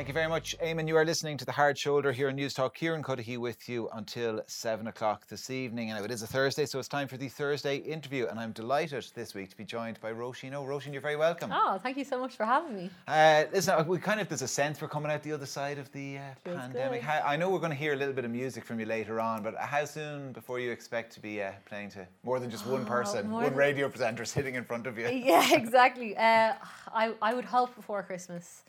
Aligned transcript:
Thank 0.00 0.08
you 0.08 0.14
very 0.14 0.28
much, 0.30 0.56
Eamon. 0.64 0.88
You 0.88 0.96
are 0.96 1.04
listening 1.04 1.36
to 1.36 1.44
The 1.44 1.52
Hard 1.52 1.76
Shoulder 1.76 2.10
here 2.10 2.30
on 2.30 2.36
News 2.36 2.54
Talk. 2.54 2.74
Kieran 2.74 3.02
Cuddihy 3.02 3.36
with 3.36 3.68
you 3.68 3.90
until 3.92 4.40
7 4.46 4.86
o'clock 4.86 5.26
this 5.28 5.50
evening. 5.50 5.90
And 5.90 6.02
it 6.02 6.10
is 6.10 6.22
a 6.22 6.26
Thursday, 6.26 6.64
so 6.64 6.78
it's 6.78 6.88
time 6.88 7.06
for 7.06 7.18
the 7.18 7.28
Thursday 7.28 7.76
interview. 7.76 8.26
And 8.26 8.40
I'm 8.40 8.52
delighted 8.52 9.04
this 9.14 9.34
week 9.34 9.50
to 9.50 9.56
be 9.58 9.64
joined 9.66 10.00
by 10.00 10.10
Roisin 10.10 10.54
O. 10.54 10.64
Roisin, 10.64 10.94
you're 10.94 11.02
very 11.02 11.16
welcome. 11.16 11.50
Oh, 11.52 11.78
thank 11.82 11.98
you 11.98 12.04
so 12.04 12.18
much 12.18 12.34
for 12.34 12.46
having 12.46 12.74
me. 12.74 12.90
Uh, 13.06 13.44
listen, 13.52 13.86
we 13.86 13.98
kind 13.98 14.22
of, 14.22 14.28
there's 14.30 14.40
a 14.40 14.48
sense 14.48 14.80
we're 14.80 14.88
coming 14.88 15.12
out 15.12 15.22
the 15.22 15.32
other 15.32 15.44
side 15.44 15.76
of 15.76 15.92
the 15.92 16.16
uh, 16.16 16.22
pandemic. 16.44 17.02
good. 17.02 17.10
I 17.10 17.36
know 17.36 17.50
we're 17.50 17.58
going 17.58 17.68
to 17.68 17.76
hear 17.76 17.92
a 17.92 17.96
little 17.96 18.14
bit 18.14 18.24
of 18.24 18.30
music 18.30 18.64
from 18.64 18.80
you 18.80 18.86
later 18.86 19.20
on, 19.20 19.42
but 19.42 19.54
how 19.56 19.84
soon 19.84 20.32
before 20.32 20.58
you 20.60 20.70
expect 20.70 21.12
to 21.12 21.20
be 21.20 21.42
uh, 21.42 21.52
playing 21.66 21.90
to 21.90 22.06
more 22.24 22.40
than 22.40 22.48
just 22.48 22.66
one 22.66 22.86
person, 22.86 23.26
Oh, 23.28 23.34
one 23.34 23.44
than- 23.44 23.54
radio 23.54 23.86
presenter 23.90 24.24
sitting 24.36 24.54
in 24.54 24.64
front 24.64 24.86
of 24.86 24.96
you? 24.96 25.08
Yeah, 25.08 25.52
exactly. 25.52 26.16
Uh, 26.16 26.54
I 26.90 27.12
I 27.20 27.34
would 27.34 27.44
hope 27.44 27.76
before 27.76 28.02
Christmas. 28.02 28.62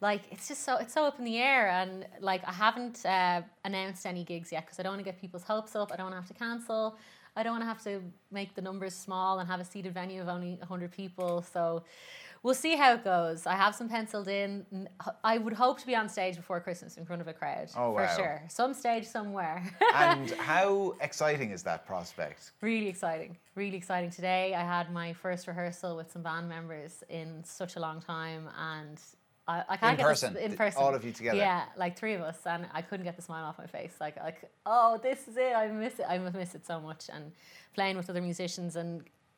Like 0.00 0.22
it's 0.30 0.48
just 0.48 0.64
so 0.64 0.76
it's 0.76 0.94
so 0.94 1.04
up 1.04 1.18
in 1.18 1.24
the 1.24 1.38
air, 1.38 1.68
and 1.68 2.06
like 2.20 2.42
I 2.46 2.52
haven't 2.52 3.04
uh, 3.04 3.42
announced 3.64 4.06
any 4.06 4.24
gigs 4.24 4.50
yet 4.50 4.64
because 4.64 4.80
I 4.80 4.82
don't 4.82 4.92
want 4.92 5.00
to 5.00 5.04
get 5.04 5.20
people's 5.20 5.44
hopes 5.44 5.76
up. 5.76 5.92
I 5.92 5.96
don't 5.96 6.06
want 6.06 6.14
to 6.14 6.20
have 6.20 6.28
to 6.28 6.34
cancel. 6.34 6.96
I 7.36 7.42
don't 7.42 7.52
want 7.52 7.62
to 7.62 7.68
have 7.68 7.82
to 7.84 8.02
make 8.32 8.54
the 8.54 8.62
numbers 8.62 8.94
small 8.94 9.38
and 9.38 9.48
have 9.48 9.60
a 9.60 9.64
seated 9.64 9.92
venue 9.94 10.22
of 10.22 10.28
only 10.28 10.58
hundred 10.66 10.92
people. 10.92 11.42
So. 11.42 11.84
We'll 12.42 12.54
see 12.54 12.74
how 12.74 12.94
it 12.94 13.04
goes. 13.04 13.46
I 13.46 13.54
have 13.54 13.74
some 13.74 13.86
penciled 13.86 14.26
in. 14.26 14.88
i 15.22 15.36
would 15.36 15.52
hope 15.52 15.78
to 15.80 15.86
be 15.86 15.94
on 15.94 16.08
stage 16.08 16.36
before 16.36 16.58
Christmas 16.58 16.96
in 16.96 17.04
front 17.04 17.20
of 17.20 17.28
a 17.28 17.34
crowd. 17.34 17.68
Oh, 17.76 17.92
for 17.92 18.02
wow. 18.02 18.16
sure. 18.16 18.42
Some 18.48 18.72
stage 18.72 19.06
somewhere. 19.06 19.62
and 19.94 20.30
how 20.30 20.96
exciting 21.02 21.50
is 21.50 21.62
that 21.64 21.84
prospect? 21.86 22.52
Really 22.62 22.88
exciting. 22.88 23.36
Really 23.56 23.76
exciting. 23.76 24.08
Today 24.08 24.54
I 24.54 24.62
had 24.62 24.90
my 24.90 25.12
first 25.12 25.48
rehearsal 25.48 25.98
with 25.98 26.10
some 26.10 26.22
band 26.22 26.48
members 26.48 27.04
in 27.10 27.44
such 27.44 27.76
a 27.76 27.78
long 27.78 28.00
time 28.00 28.48
and 28.58 28.98
I, 29.50 29.64
I 29.68 29.76
can't 29.76 29.92
In 29.92 29.96
get 30.04 30.08
this- 30.08 30.20
person? 30.20 30.36
in 30.36 30.56
person. 30.56 30.82
all 30.82 30.94
of 30.94 31.04
you 31.04 31.12
together? 31.12 31.38
Yeah, 31.38 31.64
like 31.76 31.98
three 31.98 32.14
of 32.14 32.22
us 32.22 32.38
and 32.46 32.66
I 32.72 32.82
couldn't 32.82 33.04
get 33.04 33.16
the 33.16 33.22
smile 33.22 33.44
off 33.44 33.58
my 33.58 33.66
face. 33.66 33.94
Like 34.00 34.16
like 34.28 34.38
oh 34.66 34.98
this 35.02 35.20
is 35.28 35.36
it. 35.36 35.52
I 35.54 35.66
miss 35.68 35.98
it. 35.98 36.06
I 36.08 36.18
miss 36.18 36.54
it 36.54 36.64
so 36.66 36.80
much 36.80 37.02
and 37.14 37.24
playing 37.74 37.96
with 37.96 38.08
other 38.10 38.22
musicians 38.22 38.76
and 38.76 38.90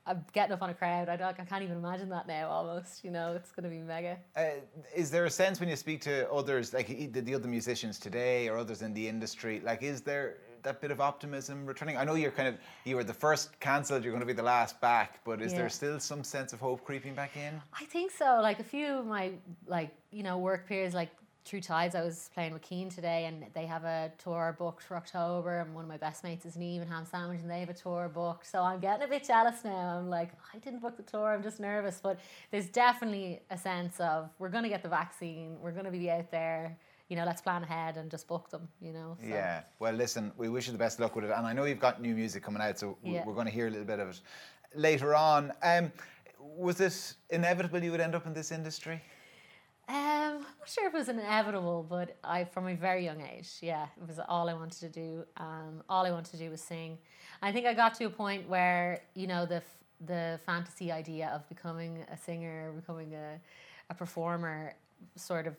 I'm 0.04 0.24
getting 0.32 0.52
up 0.52 0.62
on 0.62 0.70
a 0.70 0.74
crowd. 0.74 1.08
I 1.08 1.16
don't 1.16 1.38
I 1.38 1.44
can't 1.44 1.62
even 1.62 1.76
imagine 1.84 2.08
that 2.16 2.26
now 2.26 2.48
almost, 2.48 3.04
you 3.04 3.10
know, 3.16 3.34
it's 3.38 3.52
gonna 3.52 3.68
be 3.68 3.78
mega. 3.78 4.16
Uh, 4.36 4.46
is 4.94 5.10
there 5.10 5.24
a 5.26 5.30
sense 5.42 5.60
when 5.60 5.68
you 5.68 5.76
speak 5.76 6.00
to 6.02 6.14
others, 6.40 6.74
like 6.74 6.88
the, 7.14 7.20
the 7.28 7.34
other 7.34 7.48
musicians 7.48 7.98
today 7.98 8.48
or 8.48 8.56
others 8.58 8.82
in 8.82 8.92
the 8.94 9.06
industry, 9.14 9.60
like 9.64 9.82
is 9.82 10.00
there 10.02 10.38
that 10.62 10.80
bit 10.80 10.90
of 10.90 11.00
optimism 11.00 11.66
returning? 11.66 11.96
I 11.96 12.04
know 12.04 12.14
you're 12.14 12.30
kind 12.30 12.48
of 12.48 12.56
you 12.84 12.96
were 12.96 13.04
the 13.04 13.14
first 13.14 13.58
cancelled, 13.60 14.04
you're 14.04 14.12
going 14.12 14.20
to 14.20 14.26
be 14.26 14.32
the 14.32 14.42
last 14.42 14.80
back, 14.80 15.20
but 15.24 15.40
is 15.42 15.52
Yeah. 15.52 15.58
there 15.58 15.68
still 15.68 16.00
some 16.00 16.24
sense 16.24 16.52
of 16.52 16.60
hope 16.60 16.84
creeping 16.84 17.14
back 17.14 17.36
in? 17.36 17.60
I 17.78 17.84
think 17.84 18.10
so. 18.10 18.40
Like 18.40 18.60
a 18.60 18.64
few 18.64 18.86
of 18.98 19.06
my 19.06 19.32
like 19.66 19.90
you 20.10 20.22
know 20.22 20.38
work 20.38 20.66
peers, 20.68 20.94
like 20.94 21.10
True 21.44 21.60
Tides. 21.60 21.96
I 21.96 22.02
was 22.02 22.30
playing 22.34 22.52
with 22.52 22.62
Keen 22.62 22.88
today, 22.88 23.24
and 23.24 23.44
they 23.52 23.66
have 23.66 23.82
a 23.82 24.12
tour 24.22 24.54
booked 24.56 24.84
for 24.84 24.96
October. 24.96 25.58
And 25.58 25.74
one 25.74 25.82
of 25.84 25.88
my 25.88 25.96
best 25.96 26.22
mates 26.22 26.46
is 26.46 26.56
Niamh 26.56 26.82
and 26.82 26.88
Ham 26.88 27.04
Sandwich, 27.04 27.40
and 27.40 27.50
they 27.50 27.58
have 27.58 27.68
a 27.68 27.74
tour 27.74 28.08
booked. 28.14 28.46
So 28.46 28.62
I'm 28.62 28.78
getting 28.78 29.02
a 29.02 29.08
bit 29.08 29.24
jealous 29.24 29.64
now. 29.64 29.98
I'm 29.98 30.08
like, 30.08 30.30
I 30.54 30.58
didn't 30.58 30.80
book 30.80 30.96
the 30.96 31.02
tour. 31.02 31.32
I'm 31.34 31.42
just 31.42 31.58
nervous. 31.58 31.98
But 32.00 32.20
there's 32.52 32.68
definitely 32.68 33.40
a 33.50 33.58
sense 33.58 33.98
of 33.98 34.30
we're 34.38 34.50
gonna 34.50 34.68
get 34.68 34.84
the 34.84 34.88
vaccine. 34.88 35.56
We're 35.60 35.72
gonna 35.72 35.90
be 35.90 36.08
out 36.12 36.30
there. 36.30 36.78
You 37.12 37.16
know, 37.18 37.26
let's 37.26 37.42
plan 37.42 37.62
ahead 37.62 37.98
and 37.98 38.10
just 38.10 38.26
book 38.26 38.48
them. 38.48 38.66
You 38.80 38.94
know. 38.94 39.18
So. 39.20 39.26
Yeah. 39.28 39.64
Well, 39.78 39.92
listen, 39.92 40.32
we 40.38 40.48
wish 40.48 40.66
you 40.66 40.72
the 40.72 40.78
best 40.78 40.98
luck 40.98 41.14
with 41.14 41.26
it, 41.26 41.30
and 41.30 41.46
I 41.46 41.52
know 41.52 41.64
you've 41.64 41.78
got 41.78 42.00
new 42.00 42.14
music 42.14 42.42
coming 42.42 42.62
out, 42.62 42.78
so 42.78 42.96
Yeah. 43.02 43.22
we're 43.26 43.34
going 43.34 43.44
to 43.44 43.52
hear 43.52 43.66
a 43.66 43.70
little 43.70 43.84
bit 43.84 43.98
of 43.98 44.08
it 44.08 44.20
later 44.74 45.14
on. 45.14 45.52
Um, 45.62 45.92
was 46.38 46.80
it 46.80 47.14
inevitable 47.28 47.82
you 47.84 47.90
would 47.90 48.00
end 48.00 48.14
up 48.14 48.24
in 48.26 48.32
this 48.32 48.50
industry? 48.50 49.02
Um, 49.88 49.94
I'm 49.96 50.40
not 50.60 50.68
sure 50.74 50.86
if 50.88 50.94
it 50.94 50.96
was 50.96 51.10
inevitable, 51.10 51.84
but 51.86 52.16
I, 52.24 52.44
from 52.44 52.66
a 52.68 52.74
very 52.74 53.04
young 53.04 53.20
age, 53.20 53.50
yeah, 53.60 53.88
it 54.00 54.08
was 54.08 54.18
all 54.26 54.48
I 54.48 54.54
wanted 54.54 54.80
to 54.80 54.88
do. 54.88 55.24
Um, 55.36 55.82
all 55.90 56.06
I 56.06 56.12
wanted 56.12 56.30
to 56.30 56.38
do 56.38 56.48
was 56.48 56.62
sing. 56.62 56.96
I 57.42 57.52
think 57.52 57.66
I 57.66 57.74
got 57.74 57.92
to 57.96 58.04
a 58.04 58.10
point 58.10 58.48
where 58.48 59.02
you 59.14 59.26
know 59.26 59.44
the 59.44 59.56
f- 59.56 59.78
the 60.06 60.40
fantasy 60.46 60.90
idea 60.90 61.28
of 61.34 61.46
becoming 61.50 62.06
a 62.10 62.16
singer, 62.16 62.72
becoming 62.74 63.12
a 63.12 63.38
a 63.90 63.94
performer, 63.94 64.72
sort 65.16 65.46
of 65.46 65.54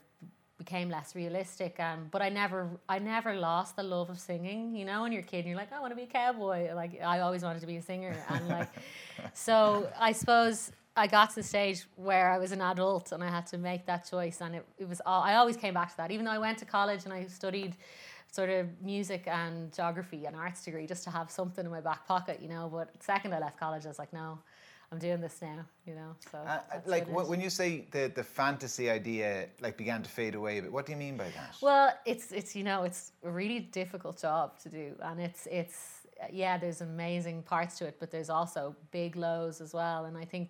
became 0.63 0.89
less 0.89 1.15
realistic. 1.15 1.79
Um, 1.79 2.07
but 2.11 2.21
I 2.21 2.29
never, 2.29 2.69
I 2.87 2.99
never 2.99 3.35
lost 3.35 3.75
the 3.75 3.83
love 3.83 4.09
of 4.09 4.19
singing. 4.19 4.75
You 4.75 4.85
know, 4.85 5.01
when 5.01 5.11
you're 5.11 5.21
a 5.21 5.25
kid, 5.25 5.39
and 5.39 5.47
you're 5.47 5.57
like, 5.57 5.73
I 5.73 5.79
want 5.79 5.91
to 5.91 5.95
be 5.95 6.03
a 6.03 6.07
cowboy. 6.07 6.73
Like 6.73 7.01
I 7.01 7.19
always 7.19 7.43
wanted 7.43 7.61
to 7.61 7.67
be 7.67 7.77
a 7.77 7.81
singer, 7.81 8.15
and 8.29 8.47
like, 8.47 8.69
so 9.33 9.89
I 9.99 10.11
suppose 10.11 10.71
I 10.95 11.07
got 11.07 11.29
to 11.29 11.35
the 11.35 11.43
stage 11.43 11.85
where 11.95 12.31
I 12.31 12.37
was 12.37 12.51
an 12.51 12.61
adult 12.61 13.11
and 13.11 13.23
I 13.23 13.29
had 13.29 13.47
to 13.47 13.57
make 13.57 13.85
that 13.87 14.09
choice, 14.09 14.41
and 14.41 14.55
it, 14.55 14.65
it 14.77 14.87
was 14.87 15.01
all. 15.05 15.21
I 15.23 15.35
always 15.35 15.57
came 15.57 15.73
back 15.73 15.91
to 15.91 15.97
that, 15.97 16.11
even 16.11 16.25
though 16.25 16.31
I 16.31 16.39
went 16.39 16.57
to 16.59 16.65
college 16.65 17.05
and 17.05 17.13
I 17.13 17.25
studied 17.25 17.75
sort 18.31 18.49
of 18.49 18.67
music 18.81 19.27
and 19.27 19.71
geography 19.71 20.25
and 20.25 20.35
arts 20.35 20.65
degree 20.65 20.87
just 20.87 21.03
to 21.03 21.11
have 21.11 21.29
something 21.29 21.65
in 21.65 21.71
my 21.71 21.81
back 21.81 22.07
pocket, 22.07 22.39
you 22.41 22.49
know. 22.49 22.69
But 22.71 22.93
the 22.97 23.03
second 23.03 23.33
I 23.33 23.39
left 23.39 23.59
college, 23.59 23.85
I 23.85 23.89
was 23.89 23.99
like, 23.99 24.11
no, 24.11 24.39
I'm 24.93 24.99
doing 24.99 25.21
this 25.21 25.41
now, 25.41 25.65
you 25.87 25.95
know. 25.95 26.15
So 26.31 26.37
Uh, 26.37 26.49
uh 26.71 26.79
like 26.85 27.07
what 27.07 27.09
it 27.09 27.13
wh- 27.15 27.23
is. 27.23 27.29
when 27.29 27.41
you 27.41 27.49
say 27.49 27.69
the, 27.91 28.11
the 28.13 28.23
fantasy 28.23 28.89
idea 28.91 29.47
like 29.59 29.75
began 29.75 30.03
to 30.03 30.09
fade 30.09 30.35
away, 30.35 30.59
but 30.61 30.71
what 30.71 30.85
do 30.85 30.91
you 30.91 30.99
mean 30.99 31.17
by 31.17 31.29
that? 31.37 31.55
Well, 31.61 31.91
it's 32.05 32.31
it's 32.31 32.55
you 32.55 32.63
know 32.63 32.83
it's 32.83 33.11
a 33.23 33.31
really 33.31 33.59
difficult 33.81 34.21
job 34.21 34.59
to 34.63 34.69
do, 34.69 34.95
and 35.01 35.19
it's 35.19 35.47
it's 35.59 35.77
uh, 36.21 36.27
yeah, 36.31 36.59
there's 36.59 36.81
amazing 36.81 37.41
parts 37.43 37.77
to 37.79 37.85
it, 37.87 37.95
but 37.99 38.11
there's 38.11 38.29
also 38.29 38.75
big 38.91 39.15
lows 39.15 39.61
as 39.61 39.73
well, 39.73 40.05
and 40.05 40.15
I 40.15 40.25
think 40.25 40.47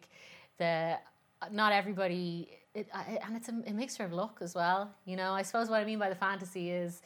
the 0.58 0.98
uh, 1.42 1.48
not 1.52 1.72
everybody 1.72 2.50
it, 2.76 2.88
I- 2.94 3.20
and 3.26 3.38
it's 3.38 3.48
a, 3.50 3.56
a 3.72 3.74
mixture 3.74 4.04
of 4.04 4.12
luck 4.12 4.40
as 4.42 4.54
well. 4.56 4.92
You 5.06 5.16
know, 5.16 5.32
I 5.40 5.44
suppose 5.44 5.70
what 5.70 5.80
I 5.84 5.86
mean 5.86 6.00
by 6.00 6.10
the 6.10 6.20
fantasy 6.28 6.70
is 6.70 7.02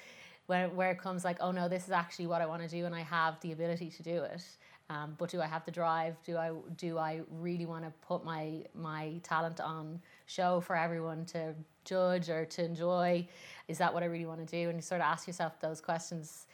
where 0.48 0.70
where 0.70 0.92
it 0.92 1.00
comes 1.06 1.24
like, 1.24 1.38
oh 1.40 1.52
no, 1.52 1.68
this 1.70 1.84
is 1.86 1.92
actually 1.92 2.28
what 2.28 2.42
I 2.42 2.48
want 2.48 2.64
to 2.64 2.70
do, 2.78 2.86
and 2.88 2.96
I 2.96 3.04
have 3.04 3.40
the 3.42 3.52
ability 3.52 3.90
to 3.92 4.02
do 4.04 4.24
it. 4.24 4.42
Um, 4.90 5.16
but 5.18 5.30
do 5.30 5.42
I 5.42 5.48
have 5.48 5.66
the 5.66 5.72
drive? 5.72 6.16
Do 6.26 6.38
I 6.38 6.52
do 6.78 6.98
I 6.98 7.22
really 7.30 7.66
want 7.66 7.84
to 7.84 7.92
put 8.08 8.24
my 8.24 8.64
my 8.74 9.20
talent 9.22 9.60
on 9.60 10.02
show 10.28 10.62
for 10.62 10.76
everyone 10.78 11.26
to 11.26 11.54
judge 11.84 12.30
or 12.30 12.46
to 12.46 12.64
enjoy? 12.64 13.28
Is 13.68 13.78
that 13.80 13.94
what 13.94 14.04
I 14.04 14.06
really 14.06 14.26
want 14.26 14.46
to 14.46 14.46
do? 14.46 14.70
And 14.70 14.78
you 14.78 14.82
sort 14.82 15.02
of 15.02 15.06
ask 15.06 15.28
yourself 15.28 15.60
those 15.60 15.82
questions. 15.82 16.46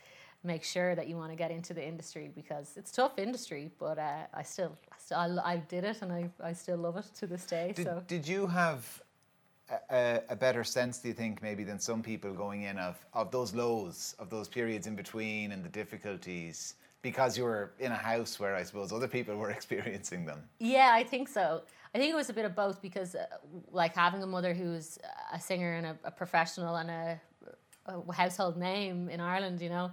Make 0.46 0.66
sure 0.66 0.94
that 0.94 1.08
you 1.08 1.16
want 1.16 1.32
to 1.32 1.38
get 1.38 1.52
into 1.52 1.74
the 1.74 1.88
industry 1.88 2.30
because 2.36 2.76
it's 2.76 2.92
tough 2.92 3.18
industry, 3.18 3.72
but 3.80 3.98
uh, 3.98 4.26
I 4.34 4.44
still, 4.44 4.76
I, 4.92 4.96
still 4.98 5.40
I, 5.40 5.54
I 5.54 5.58
did 5.58 5.86
it 5.86 6.02
and 6.02 6.12
I, 6.12 6.30
I 6.44 6.52
still 6.52 6.76
love 6.76 6.98
it 6.98 7.06
to 7.20 7.28
this 7.28 7.46
day. 7.46 7.72
Did, 7.74 7.86
so 7.86 8.04
did 8.08 8.28
you 8.28 8.46
have 8.48 9.02
a, 9.70 9.96
a, 9.96 10.22
a 10.32 10.36
better 10.36 10.66
sense, 10.66 10.98
do 10.98 11.08
you 11.08 11.14
think, 11.14 11.42
maybe 11.42 11.64
than 11.64 11.80
some 11.80 12.04
people 12.04 12.34
going 12.34 12.64
in 12.64 12.78
of, 12.78 12.98
of 13.14 13.32
those 13.32 13.54
lows, 13.54 14.18
of 14.20 14.30
those 14.30 14.50
periods 14.50 14.86
in 14.86 14.98
between 14.98 15.54
and 15.54 15.64
the 15.64 15.70
difficulties? 15.70 16.76
Because 17.04 17.38
you 17.38 17.44
were 17.44 17.74
in 17.80 17.92
a 17.92 17.96
house 17.96 18.40
where 18.40 18.56
I 18.56 18.64
suppose 18.64 18.92
other 18.92 19.08
people 19.08 19.36
were 19.36 19.52
experiencing 19.60 20.26
them. 20.26 20.42
Yeah, 20.60 20.90
I 20.92 21.04
think 21.04 21.28
so. 21.28 21.62
I 21.94 22.00
think 22.00 22.12
it 22.12 22.16
was 22.16 22.32
a 22.32 22.34
bit 22.34 22.46
of 22.46 22.56
both 22.56 22.82
because, 22.82 23.14
uh, 23.14 23.26
like, 23.72 23.96
having 23.96 24.24
a 24.24 24.26
mother 24.26 24.56
who's 24.56 24.98
a 25.32 25.40
singer 25.40 25.74
and 25.74 25.86
a, 25.86 25.98
a 26.06 26.12
professional 26.12 26.78
and 26.78 26.90
a, 26.90 27.22
a 27.86 28.14
household 28.14 28.58
name 28.58 29.10
in 29.10 29.20
Ireland, 29.20 29.62
you 29.62 29.70
know, 29.70 29.92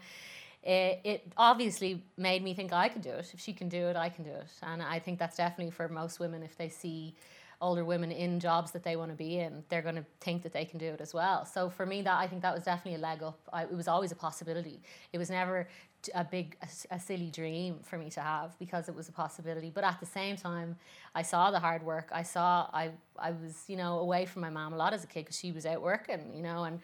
it, 0.62 1.00
it 1.04 1.32
obviously 1.36 2.02
made 2.16 2.42
me 2.42 2.54
think 2.54 2.72
I 2.72 2.88
could 2.88 3.02
do 3.02 3.10
it. 3.10 3.30
If 3.34 3.40
she 3.40 3.52
can 3.52 3.68
do 3.68 3.88
it, 3.88 3.96
I 3.96 4.08
can 4.08 4.24
do 4.24 4.30
it. 4.30 4.48
And 4.62 4.82
I 4.82 4.98
think 4.98 5.18
that's 5.18 5.36
definitely 5.36 5.72
for 5.72 5.88
most 5.88 6.20
women, 6.20 6.42
if 6.42 6.56
they 6.56 6.68
see 6.68 7.14
older 7.62 7.84
women 7.84 8.10
in 8.10 8.40
jobs 8.40 8.70
that 8.70 8.82
they 8.82 8.96
want 8.96 9.10
to 9.10 9.16
be 9.16 9.38
in, 9.38 9.62
they're 9.68 9.82
going 9.82 9.96
to 9.96 10.04
think 10.20 10.42
that 10.42 10.52
they 10.52 10.64
can 10.64 10.78
do 10.78 10.86
it 10.86 11.00
as 11.00 11.12
well. 11.12 11.44
So 11.44 11.68
for 11.68 11.84
me, 11.84 12.00
that 12.02 12.18
I 12.18 12.26
think 12.26 12.40
that 12.42 12.54
was 12.54 12.64
definitely 12.64 12.94
a 12.94 13.02
leg 13.02 13.22
up. 13.22 13.38
I, 13.52 13.64
it 13.64 13.76
was 13.76 13.88
always 13.88 14.12
a 14.12 14.16
possibility. 14.16 14.80
It 15.12 15.18
was 15.18 15.28
never 15.28 15.68
a 16.14 16.24
big, 16.24 16.56
a, 16.62 16.94
a 16.94 16.98
silly 17.00 17.30
dream 17.30 17.80
for 17.82 17.98
me 17.98 18.08
to 18.10 18.20
have 18.20 18.58
because 18.58 18.88
it 18.88 18.94
was 18.94 19.08
a 19.08 19.12
possibility. 19.12 19.70
But 19.74 19.84
at 19.84 20.00
the 20.00 20.06
same 20.06 20.36
time, 20.36 20.76
I 21.14 21.22
saw 21.22 21.50
the 21.50 21.58
hard 21.60 21.82
work. 21.82 22.08
I 22.12 22.22
saw 22.22 22.68
I 22.72 22.90
I 23.18 23.32
was 23.32 23.64
you 23.68 23.76
know 23.76 23.98
away 23.98 24.26
from 24.26 24.42
my 24.42 24.50
mom 24.50 24.72
a 24.72 24.76
lot 24.76 24.92
as 24.92 25.04
a 25.04 25.06
kid 25.06 25.20
because 25.24 25.38
she 25.38 25.52
was 25.52 25.66
out 25.66 25.82
working, 25.82 26.32
you 26.34 26.42
know, 26.42 26.64
and 26.64 26.80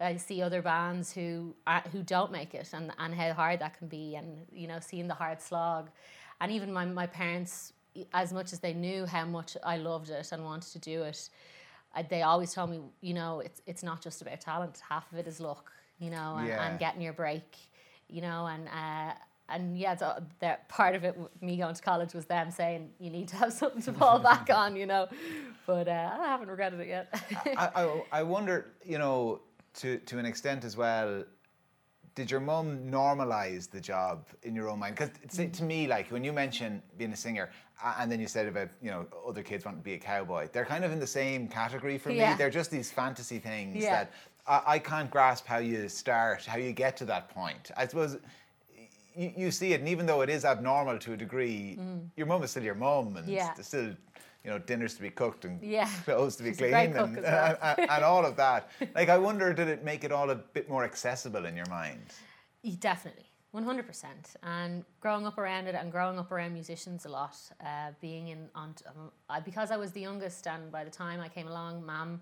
I 0.00 0.16
see 0.16 0.40
other 0.40 0.62
bands 0.62 1.12
who 1.12 1.54
are, 1.66 1.82
who 1.92 2.02
don't 2.02 2.32
make 2.32 2.54
it 2.54 2.70
and, 2.72 2.90
and 2.98 3.14
how 3.14 3.32
hard 3.34 3.60
that 3.60 3.76
can 3.78 3.88
be, 3.88 4.14
and 4.16 4.46
you 4.52 4.66
know, 4.66 4.78
seeing 4.80 5.08
the 5.08 5.14
hard 5.14 5.40
slog, 5.42 5.90
and 6.40 6.50
even 6.52 6.72
my 6.72 6.84
my 6.86 7.06
parents, 7.06 7.72
as 8.14 8.32
much 8.32 8.52
as 8.52 8.60
they 8.60 8.72
knew 8.72 9.04
how 9.06 9.24
much 9.24 9.56
I 9.64 9.76
loved 9.76 10.10
it 10.10 10.32
and 10.32 10.44
wanted 10.44 10.72
to 10.72 10.78
do 10.78 11.02
it, 11.02 11.28
I, 11.94 12.02
they 12.02 12.22
always 12.22 12.54
told 12.54 12.70
me, 12.70 12.80
you 13.00 13.14
know, 13.14 13.40
it's 13.40 13.60
it's 13.66 13.82
not 13.82 14.00
just 14.00 14.22
about 14.22 14.40
talent. 14.40 14.80
Half 14.88 15.12
of 15.12 15.18
it 15.18 15.26
is 15.26 15.40
luck, 15.40 15.70
you 15.98 16.10
know, 16.10 16.36
and, 16.38 16.48
Yeah. 16.48 16.66
and 16.70 16.78
getting 16.78 17.02
your 17.02 17.12
break, 17.12 17.56
you 18.12 18.20
know, 18.20 18.46
and. 18.46 18.68
Uh, 18.68 19.14
and 19.52 19.76
yeah, 19.76 19.96
so 19.96 20.22
that 20.38 20.68
part 20.68 20.94
of 20.94 21.02
it, 21.02 21.18
me 21.40 21.56
going 21.56 21.74
to 21.74 21.82
college, 21.82 22.14
was 22.14 22.24
them 22.24 22.52
saying 22.52 22.90
you 23.00 23.10
need 23.10 23.26
to 23.28 23.36
have 23.36 23.52
something 23.52 23.82
to 23.82 23.92
fall 23.92 24.20
back 24.20 24.48
on, 24.54 24.76
you 24.76 24.86
know. 24.86 25.08
But 25.66 25.88
uh, 25.88 26.10
I 26.20 26.26
haven't 26.26 26.48
regretted 26.48 26.78
it 26.78 26.86
yet. 26.86 27.08
I, 27.58 27.68
I, 27.74 28.02
I 28.20 28.22
wonder, 28.22 28.70
you 28.84 28.98
know, 28.98 29.40
to 29.74 29.98
to 29.98 30.18
an 30.18 30.24
extent 30.24 30.64
as 30.64 30.76
well. 30.76 31.24
Did 32.14 32.30
your 32.30 32.40
mum 32.40 32.80
normalize 32.90 33.70
the 33.70 33.80
job 33.80 34.26
in 34.42 34.54
your 34.54 34.68
own 34.68 34.78
mind? 34.80 34.96
Because 34.96 35.48
to 35.58 35.64
me, 35.64 35.86
like 35.86 36.08
when 36.10 36.22
you 36.24 36.32
mention 36.32 36.82
being 36.98 37.12
a 37.12 37.16
singer, 37.16 37.50
and 37.98 38.10
then 38.10 38.20
you 38.20 38.26
said 38.26 38.46
about 38.46 38.68
you 38.82 38.90
know 38.90 39.06
other 39.26 39.42
kids 39.42 39.64
want 39.64 39.76
to 39.78 39.82
be 39.82 39.94
a 39.94 39.98
cowboy, 39.98 40.48
they're 40.52 40.64
kind 40.64 40.84
of 40.84 40.92
in 40.92 40.98
the 40.98 41.06
same 41.06 41.48
category 41.48 41.98
for 41.98 42.10
me. 42.10 42.16
Yeah. 42.16 42.36
They're 42.36 42.50
just 42.50 42.70
these 42.70 42.90
fantasy 42.90 43.38
things 43.38 43.82
Yeah. 43.82 43.90
that 43.90 44.12
I, 44.46 44.62
I 44.66 44.78
can't 44.78 45.10
grasp 45.10 45.46
how 45.46 45.58
you 45.58 45.88
start, 45.88 46.44
how 46.44 46.56
you 46.58 46.72
get 46.72 46.96
to 46.98 47.04
that 47.06 47.28
point. 47.28 47.70
I 47.76 47.86
suppose 47.86 48.18
you, 49.16 49.32
you 49.36 49.50
see 49.50 49.72
it, 49.72 49.80
and 49.80 49.88
even 49.88 50.06
though 50.06 50.20
it 50.22 50.30
is 50.30 50.44
abnormal 50.44 50.98
to 51.00 51.12
a 51.12 51.16
degree, 51.16 51.78
your 52.16 52.26
mum 52.26 52.42
is 52.42 52.50
still 52.50 52.62
your 52.62 52.74
mum, 52.74 53.16
and 53.16 53.26
Mm. 53.26 53.32
Yeah. 53.32 53.52
there's 53.54 53.66
still 53.66 53.94
you 54.44 54.50
know 54.50 54.58
dinners 54.58 54.94
to 54.94 55.02
be 55.02 55.10
cooked 55.10 55.44
and 55.44 55.62
Yeah. 55.62 55.88
clothes 56.04 56.36
to 56.36 56.42
be 56.42 56.50
She's 56.50 56.58
clean 56.58 56.96
and, 56.96 57.16
well. 57.16 57.58
and, 57.62 57.78
and 57.90 58.04
all 58.04 58.24
of 58.24 58.36
that. 58.36 58.70
Like 58.94 59.08
I 59.08 59.18
wonder, 59.18 59.52
did 59.52 59.68
it 59.68 59.84
make 59.84 60.04
it 60.04 60.12
all 60.12 60.30
a 60.30 60.34
bit 60.36 60.68
more 60.68 60.84
accessible 60.84 61.44
in 61.44 61.56
your 61.56 61.66
mind? 61.68 62.00
Yeah, 62.62 62.76
Definitely, 62.80 63.26
one 63.50 63.64
hundred 63.64 63.86
percent. 63.86 64.36
And 64.42 64.84
growing 65.00 65.26
up 65.26 65.38
around 65.38 65.66
it, 65.66 65.74
and 65.74 65.90
growing 65.92 66.18
up 66.18 66.30
around 66.32 66.52
musicians 66.54 67.04
a 67.04 67.08
lot, 67.08 67.36
uh, 67.64 67.90
being 68.00 68.28
in 68.28 68.48
on 68.54 68.74
um, 68.86 69.10
I, 69.28 69.40
because 69.40 69.70
I 69.70 69.76
was 69.76 69.92
the 69.92 70.00
youngest, 70.00 70.46
and 70.46 70.70
by 70.72 70.84
the 70.84 70.90
time 70.90 71.20
I 71.20 71.28
came 71.28 71.48
along, 71.48 71.84
mum. 71.84 72.20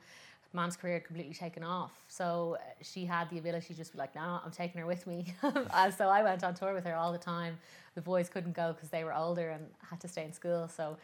Mom's 0.53 0.77
career 0.77 0.95
had 0.95 1.05
completely 1.05 1.35
taken 1.35 1.63
off, 1.63 1.93
so 2.09 2.57
uh, 2.59 2.65
she 2.83 3.05
had 3.05 3.29
the 3.31 3.39
ability 3.39 3.67
to 3.69 3.75
just 3.75 3.93
be 3.93 3.99
like, 3.99 4.15
"No, 4.15 4.41
I'm 4.45 4.51
taking 4.51 4.81
her 4.81 4.87
with 4.87 5.07
me." 5.07 5.35
so 5.43 6.09
I 6.09 6.23
went 6.23 6.43
on 6.43 6.55
tour 6.55 6.73
with 6.75 6.85
her 6.85 6.97
all 6.97 7.13
the 7.13 7.19
time. 7.19 7.59
The 7.95 8.01
boys 8.01 8.29
couldn't 8.29 8.55
go 8.55 8.73
because 8.73 8.89
they 8.89 9.05
were 9.05 9.15
older 9.15 9.51
and 9.51 9.67
had 9.91 10.01
to 10.01 10.09
stay 10.09 10.25
in 10.25 10.33
school. 10.33 10.69
So 10.69 10.97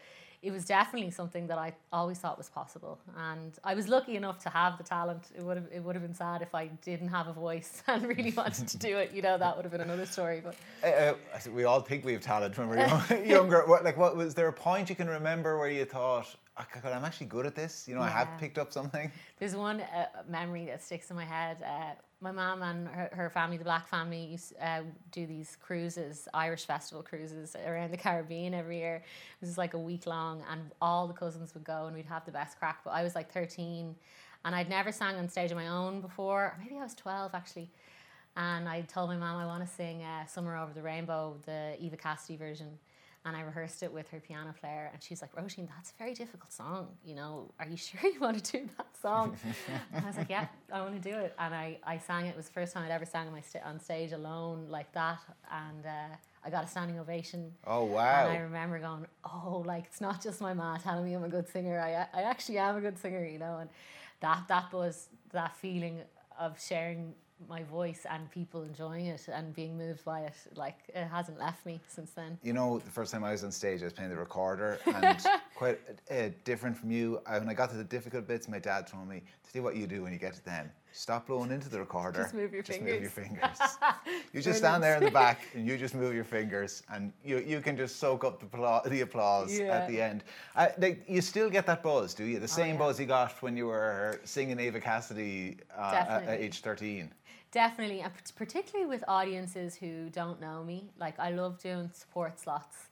it 0.45 0.53
was 0.53 0.65
definitely 0.67 1.11
something 1.11 1.47
that 1.47 1.57
I 1.59 1.73
always 1.91 2.19
thought 2.19 2.37
was 2.37 2.51
possible, 2.51 2.99
and 3.31 3.53
I 3.65 3.75
was 3.75 3.89
lucky 3.89 4.15
enough 4.17 4.39
to 4.41 4.51
have 4.51 4.77
the 4.77 4.85
talent. 4.85 5.25
It 5.37 5.43
would 5.43 5.57
have 5.57 5.69
it 5.73 5.83
would 5.83 5.95
have 5.97 6.03
been 6.03 6.15
sad 6.15 6.43
if 6.43 6.55
I 6.55 6.67
didn't 6.91 7.09
have 7.09 7.27
a 7.29 7.33
voice 7.33 7.83
and 7.89 8.07
really 8.07 8.31
wanted 8.37 8.69
to 8.69 8.79
do 8.79 8.99
it. 8.99 9.13
You 9.13 9.23
know, 9.23 9.39
that 9.39 9.57
would 9.57 9.65
have 9.65 9.73
been 9.73 9.81
another 9.81 10.07
story. 10.07 10.43
But 10.45 10.55
Uh, 10.83 11.15
uh, 11.35 11.51
we 11.55 11.65
all 11.65 11.81
think 11.81 12.05
we 12.05 12.13
have 12.13 12.23
talent 12.23 12.59
when 12.59 12.69
we're 12.69 12.87
young, 12.87 13.03
younger. 13.37 13.63
What, 13.67 13.85
like, 13.85 13.97
what 13.97 14.17
was 14.17 14.35
there 14.35 14.49
a 14.49 14.53
point 14.53 14.91
you 14.91 14.97
can 14.97 15.09
remember 15.09 15.59
where 15.59 15.71
you 15.71 15.85
thought, 15.87 16.29
oh, 16.59 16.65
God, 16.83 16.93
I'm 16.93 17.05
actually 17.05 17.27
good 17.29 17.47
at 17.47 17.55
this? 17.55 17.89
You 17.89 17.95
know, 17.95 18.03
I 18.03 18.11
have 18.11 18.29
picked 18.39 18.59
up 18.59 18.71
something. 18.73 19.11
there's 19.39 19.57
one 19.57 19.81
uh, 19.81 20.07
memory 20.29 20.67
that 20.67 20.83
sticks 20.83 21.11
in 21.11 21.17
my 21.17 21.25
head. 21.25 21.57
My 22.25 22.33
mom 22.33 22.63
and 22.63 22.89
her, 22.89 23.11
her 23.13 23.29
family, 23.29 23.59
the 23.59 23.65
Black 23.65 23.87
family, 23.87 24.25
used 24.25 24.55
uh, 24.59 24.81
do 25.13 25.27
these 25.27 25.59
cruises, 25.61 26.27
Irish 26.33 26.65
festival 26.65 27.03
cruises 27.03 27.55
around 27.67 27.91
the 27.91 27.99
Caribbean 27.99 28.55
every 28.55 28.79
year. 28.79 28.97
It 28.97 29.47
was 29.47 29.59
like 29.59 29.75
a 29.75 29.79
week 29.79 30.07
long, 30.07 30.43
and 30.51 30.71
all 30.81 31.07
the 31.07 31.13
cousins 31.13 31.53
would 31.53 31.65
go, 31.65 31.85
and 31.85 31.95
we'd 31.95 32.07
have 32.07 32.25
the 32.25 32.33
best 32.33 32.59
crack. 32.59 32.81
But 32.83 32.93
I 32.93 33.03
was 33.03 33.15
like 33.15 33.31
13, 33.31 33.95
and 34.47 34.55
I'd 34.55 34.71
never 34.71 34.91
sang 34.91 35.17
on 35.17 35.29
stage 35.29 35.51
on 35.51 35.59
my 35.59 35.69
own 35.69 36.01
before. 36.01 36.45
Or 36.45 36.59
maybe 36.63 36.77
I 36.77 36.83
was 36.83 36.95
12 36.95 37.35
actually. 37.35 37.69
And 38.39 38.67
I 38.71 38.81
told 38.81 39.11
my 39.11 39.19
mom 39.19 39.37
I 39.37 39.45
want 39.45 39.63
to 39.63 39.71
sing 39.71 40.03
uh, 40.03 40.25
"Somewhere 40.25 40.57
Over 40.57 40.73
the 40.73 40.83
Rainbow," 40.83 41.37
the 41.45 41.77
Eva 41.79 41.99
Cassidy 41.99 42.39
version. 42.39 42.79
And 43.27 43.35
I 43.35 43.41
rehearsed 43.41 43.83
it 43.83 43.91
with 43.91 44.09
her 44.11 44.21
piano 44.21 44.53
player, 44.61 44.91
and 44.93 45.03
she's 45.03 45.23
like, 45.23 45.35
"Roisin, 45.35 45.67
that's 45.67 45.93
a 45.93 45.95
very 45.99 46.13
difficult 46.13 46.53
song. 46.53 46.89
You 47.03 47.15
know, 47.15 47.53
are 47.59 47.67
you 47.67 47.77
sure 47.89 47.99
you 48.03 48.21
want 48.21 48.45
to 48.45 48.53
do 48.59 48.69
that 48.77 48.87
song?" 49.01 49.37
and 49.95 50.05
I 50.05 50.09
was 50.09 50.17
like, 50.19 50.29
"Yeah, 50.29 50.47
I 50.71 50.81
want 50.83 51.03
to 51.03 51.11
do 51.11 51.17
it." 51.19 51.35
And 51.39 51.55
I, 51.55 51.79
I 51.85 51.97
sang 51.99 52.27
it. 52.27 52.31
It 52.31 52.37
was 52.37 52.47
the 52.47 52.53
first 52.53 52.75
time 52.75 52.85
I'd 52.85 52.91
ever 52.91 53.07
sang 53.07 53.27
on 53.27 53.33
my 53.33 53.41
sta- 53.41 53.65
on 53.65 53.81
stage 53.81 54.13
alone 54.13 54.67
like 54.69 54.93
that, 54.93 55.21
and 55.51 55.87
uh, 55.87 56.17
I 56.45 56.51
got 56.51 56.65
a 56.65 56.67
standing 56.69 56.99
ovation. 56.99 57.53
Oh, 57.67 57.85
wow. 57.85 58.27
And 58.27 58.37
I 58.37 58.41
remember 58.41 58.79
going, 58.79 59.07
oh, 59.25 59.63
like 59.65 59.85
it's 59.87 60.03
not 60.03 60.23
just 60.23 60.43
my 60.43 60.53
ma 60.53 60.77
telling 60.77 61.05
me 61.07 61.15
I'm 61.15 61.25
a 61.25 61.29
good 61.29 61.49
singer. 61.49 61.81
I, 61.81 62.07
I 62.19 62.23
actually 62.25 62.59
am 62.59 62.77
a 62.77 62.81
good 62.83 62.99
singer, 62.99 63.25
you 63.25 63.39
know. 63.39 63.59
And 63.59 63.71
that 64.21 64.45
that 64.49 64.73
was 64.73 65.09
that 65.33 65.57
feeling 65.57 66.01
of 66.39 66.61
sharing 66.61 67.15
my 67.49 67.63
voice 67.65 68.07
and 68.09 68.31
people 68.31 68.63
enjoying 68.63 69.07
it 69.07 69.29
and 69.33 69.55
being 69.55 69.77
moved 69.77 70.05
by 70.05 70.21
it. 70.21 70.35
Like 70.55 70.79
it 70.89 71.07
hasn't 71.07 71.39
left 71.39 71.67
me 71.67 71.81
since 71.89 72.13
then. 72.13 72.39
You 72.43 72.53
know, 72.53 72.79
the 72.79 72.91
first 72.91 73.13
time 73.13 73.25
I 73.25 73.33
was 73.33 73.45
on 73.45 73.53
stage, 73.53 73.83
I 73.83 73.85
was 73.85 73.93
playing 73.93 74.11
the 74.11 74.17
recorder, 74.17 74.79
and 74.87 75.19
quite 75.55 75.81
uh, 76.11 76.31
different 76.45 76.77
from 76.77 76.91
you. 76.91 77.21
I, 77.27 77.39
when 77.39 77.49
I 77.49 77.55
got 77.55 77.71
to 77.71 77.77
the 77.77 77.85
difficult 77.85 78.27
bits, 78.27 78.49
my 78.49 78.59
dad 78.59 78.87
told 78.87 79.09
me 79.09 79.23
to 79.47 79.53
do 79.53 79.63
what 79.63 79.77
you 79.77 79.87
do 79.87 80.03
when 80.03 80.13
you 80.13 80.19
get 80.19 80.35
to 80.35 80.45
them. 80.45 80.71
Stop 80.97 81.27
blowing 81.27 81.51
into 81.51 81.69
the 81.69 81.81
recorder. 81.81 82.23
Just 82.23 82.35
move 82.35 82.53
your 82.53 82.63
Just 82.63 82.81
move 82.81 83.01
your 83.01 83.11
fingers." 83.11 83.59
fingers. 83.59 83.79
you 84.33 84.41
just 84.41 84.59
stand 84.61 84.81
there 84.81 84.97
in 84.97 85.03
the 85.03 85.11
back, 85.11 85.41
and 85.53 85.67
you 85.67 85.77
just 85.77 85.93
move 85.93 86.15
your 86.15 86.23
fingers, 86.23 86.85
and 86.89 87.13
you, 87.25 87.39
you 87.39 87.61
can 87.61 87.77
just 87.77 87.97
soak 87.97 88.23
up 88.23 88.39
the, 88.39 88.47
appla- 88.47 88.89
the 88.89 89.01
applause 89.01 89.59
Yeah. 89.59 89.77
at 89.77 89.89
the 89.89 90.01
end. 90.01 90.23
Like, 90.57 91.03
you 91.09 91.21
still 91.21 91.51
get 91.51 91.67
that 91.67 91.83
buzz, 91.83 92.15
do 92.15 92.23
you? 92.23 92.39
The 92.39 92.47
same 92.47 92.75
yeah. 92.75 92.79
buzz 92.79 93.01
you 93.01 93.07
got 93.07 93.43
when 93.43 93.57
you 93.57 93.67
were 93.67 94.21
singing 94.23 94.61
Eva 94.61 94.81
Cassidy 94.81 95.57
uh, 95.77 96.05
at, 96.09 96.23
at 96.29 96.41
age 96.41 96.61
13. 96.61 97.11
Definitely, 97.55 98.01
and 98.01 98.13
particularly 98.35 98.85
with 98.85 99.05
audiences 99.07 99.77
who 99.77 100.11
don't 100.11 100.41
know 100.41 100.65
me. 100.65 100.91
Like 100.99 101.21
I 101.21 101.31
love 101.31 101.61
doing 101.61 101.89
support 101.95 102.41
slots 102.41 102.89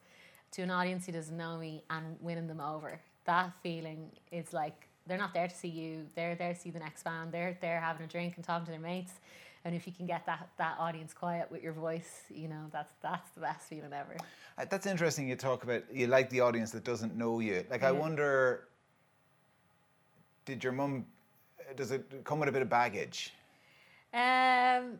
to 0.51 0.61
an 0.61 0.71
audience 0.71 1.05
who 1.05 1.11
doesn't 1.11 1.35
know 1.35 1.57
me 1.57 1.83
and 1.89 2.15
winning 2.21 2.47
them 2.47 2.61
over. 2.61 3.01
That 3.25 3.51
feeling 3.61 4.09
is 4.31 4.53
like 4.53 4.87
they're 5.05 5.17
not 5.17 5.33
there 5.33 5.49
to 5.49 5.53
see 5.55 5.67
you; 5.67 6.05
they're 6.15 6.35
there 6.35 6.53
to 6.53 6.59
see 6.59 6.69
the 6.69 6.79
next 6.79 7.03
band. 7.03 7.33
They're 7.33 7.57
there 7.59 7.81
having 7.81 8.05
a 8.05 8.07
drink 8.07 8.37
and 8.37 8.45
talking 8.45 8.63
to 8.67 8.71
their 8.71 8.79
mates. 8.79 9.11
And 9.65 9.75
if 9.75 9.85
you 9.85 9.91
can 9.91 10.05
get 10.05 10.25
that 10.27 10.47
that 10.57 10.77
audience 10.79 11.13
quiet 11.13 11.51
with 11.51 11.61
your 11.61 11.73
voice, 11.73 12.21
you 12.29 12.47
know 12.47 12.67
that's 12.71 12.93
that's 13.01 13.31
the 13.31 13.41
best 13.41 13.67
feeling 13.67 13.91
ever. 13.91 14.15
Uh, 14.57 14.63
That's 14.69 14.85
interesting. 14.85 15.27
You 15.27 15.35
talk 15.35 15.63
about 15.63 15.83
you 15.93 16.07
like 16.07 16.29
the 16.29 16.39
audience 16.39 16.71
that 16.71 16.85
doesn't 16.85 17.17
know 17.17 17.41
you. 17.41 17.65
Like 17.69 17.83
I 17.83 17.91
wonder, 17.91 18.69
did 20.45 20.63
your 20.63 20.71
mum? 20.71 21.05
Does 21.75 21.91
it 21.91 22.23
come 22.23 22.39
with 22.39 22.47
a 22.47 22.51
bit 22.53 22.61
of 22.61 22.69
baggage? 22.69 23.33
Um, 24.13 24.99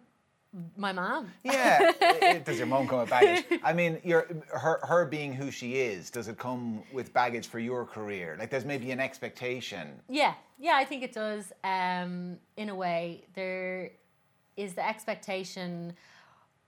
my 0.78 0.92
mom. 0.92 1.32
Yeah. 1.44 2.42
does 2.46 2.58
your 2.58 2.68
mom 2.68 2.88
come 2.88 3.00
with 3.00 3.10
baggage? 3.10 3.60
I 3.64 3.74
mean, 3.74 4.00
your 4.04 4.28
her 4.50 4.80
her 4.84 5.06
being 5.06 5.34
who 5.34 5.52
she 5.52 5.76
is. 5.76 6.10
Does 6.10 6.28
it 6.28 6.38
come 6.38 6.84
with 6.92 7.14
baggage 7.14 7.48
for 7.48 7.60
your 7.60 7.86
career? 7.86 8.36
Like 8.40 8.50
there's 8.50 8.66
maybe 8.66 8.92
an 8.92 9.00
expectation. 9.00 10.00
Yeah, 10.10 10.34
yeah, 10.60 10.74
I 10.76 10.86
think 10.86 11.04
it 11.04 11.14
does. 11.14 11.52
Um, 11.64 12.38
in 12.58 12.70
a 12.70 12.76
way, 12.76 13.26
there 13.34 13.92
is 14.56 14.74
the 14.74 14.88
expectation 14.88 15.94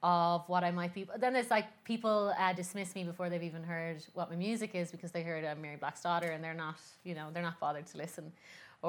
of 0.02 0.48
what 0.48 0.64
I 0.64 0.72
might 0.72 0.94
be. 0.94 1.04
But 1.04 1.20
then 1.20 1.34
there's 1.34 1.50
like 1.50 1.66
people 1.84 2.34
uh, 2.40 2.54
dismiss 2.54 2.94
me 2.94 3.04
before 3.04 3.30
they've 3.30 3.42
even 3.42 3.64
heard 3.64 4.04
what 4.14 4.30
my 4.30 4.36
music 4.36 4.76
is 4.76 4.92
because 4.92 5.12
they 5.12 5.24
heard 5.24 5.44
I'm 5.44 5.62
Mary 5.62 5.78
Black's 5.78 6.02
daughter 6.02 6.28
and 6.28 6.44
they're 6.44 6.54
not, 6.54 6.76
you 7.04 7.16
know, 7.16 7.30
they're 7.34 7.44
not 7.44 7.60
bothered 7.60 7.88
to 7.88 7.98
listen. 7.98 8.32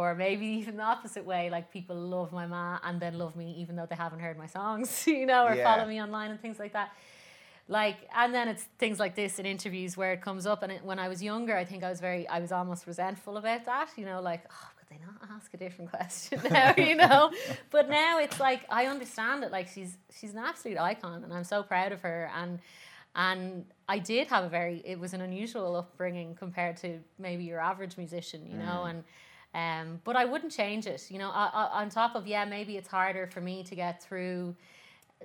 Or 0.00 0.14
maybe 0.14 0.46
even 0.60 0.76
the 0.76 0.82
opposite 0.94 1.24
way, 1.32 1.42
like 1.56 1.66
people 1.72 1.96
love 1.96 2.30
my 2.40 2.46
ma 2.54 2.78
and 2.86 3.00
then 3.00 3.14
love 3.24 3.34
me 3.42 3.48
even 3.62 3.72
though 3.76 3.88
they 3.92 3.96
haven't 4.04 4.20
heard 4.26 4.36
my 4.44 4.46
songs, 4.58 4.88
you 5.20 5.26
know, 5.30 5.42
or 5.48 5.54
Yeah. 5.54 5.64
follow 5.68 5.86
me 5.92 5.96
online 6.06 6.30
and 6.32 6.40
things 6.40 6.58
like 6.64 6.72
that. 6.78 6.90
Like 7.68 7.96
and 8.14 8.32
then 8.36 8.46
it's 8.52 8.64
things 8.78 8.98
like 9.00 9.14
this 9.16 9.38
in 9.40 9.46
interviews 9.46 9.96
where 9.96 10.12
it 10.12 10.20
comes 10.28 10.46
up 10.46 10.62
and 10.62 10.70
it, 10.70 10.84
when 10.84 11.00
i 11.00 11.08
was 11.08 11.20
younger 11.20 11.56
i 11.56 11.64
think 11.64 11.82
i 11.82 11.90
was 11.90 12.00
very 12.08 12.22
i 12.28 12.38
was 12.38 12.52
almost 12.52 12.86
resentful 12.86 13.34
about 13.38 13.64
that 13.64 13.88
you 13.96 14.04
know 14.04 14.20
like 14.30 14.42
oh 14.56 14.68
could 14.78 14.88
they 14.88 15.00
not 15.04 15.16
ask 15.34 15.52
a 15.52 15.56
different 15.56 15.90
question 15.96 16.40
now? 16.48 16.72
You 16.90 16.94
know? 16.94 17.32
But 17.70 17.88
now 17.88 18.12
it's 18.20 18.38
like 18.38 18.60
i 18.70 18.86
understand 18.86 19.42
it 19.42 19.50
like 19.50 19.66
she's 19.74 19.92
she's 20.16 20.32
an 20.32 20.38
absolute 20.38 20.78
icon 20.78 21.24
and 21.24 21.32
i'm 21.36 21.42
so 21.54 21.64
proud 21.64 21.90
of 21.90 22.00
her 22.02 22.30
and 22.40 22.60
and 23.16 23.64
i 23.88 23.98
did 23.98 24.28
have 24.28 24.44
a 24.44 24.48
very 24.48 24.76
it 24.84 24.98
was 25.00 25.12
an 25.12 25.20
unusual 25.20 25.74
upbringing 25.74 26.36
compared 26.36 26.76
to 26.84 27.00
maybe 27.18 27.42
your 27.42 27.58
average 27.58 27.96
musician 27.96 28.40
you 28.46 28.56
know 28.64 28.78
mm. 28.84 28.90
and 28.90 29.04
um, 29.56 30.00
but 30.04 30.14
i 30.14 30.24
wouldn't 30.24 30.52
change 30.52 30.86
it 30.86 31.02
you 31.10 31.18
know 31.18 31.30
I, 31.30 31.50
I, 31.52 31.82
on 31.82 31.88
top 31.88 32.14
of 32.14 32.26
yeah 32.26 32.44
maybe 32.44 32.76
it's 32.76 32.88
harder 32.88 33.26
for 33.26 33.40
me 33.40 33.64
to 33.64 33.74
get 33.74 34.02
through 34.02 34.54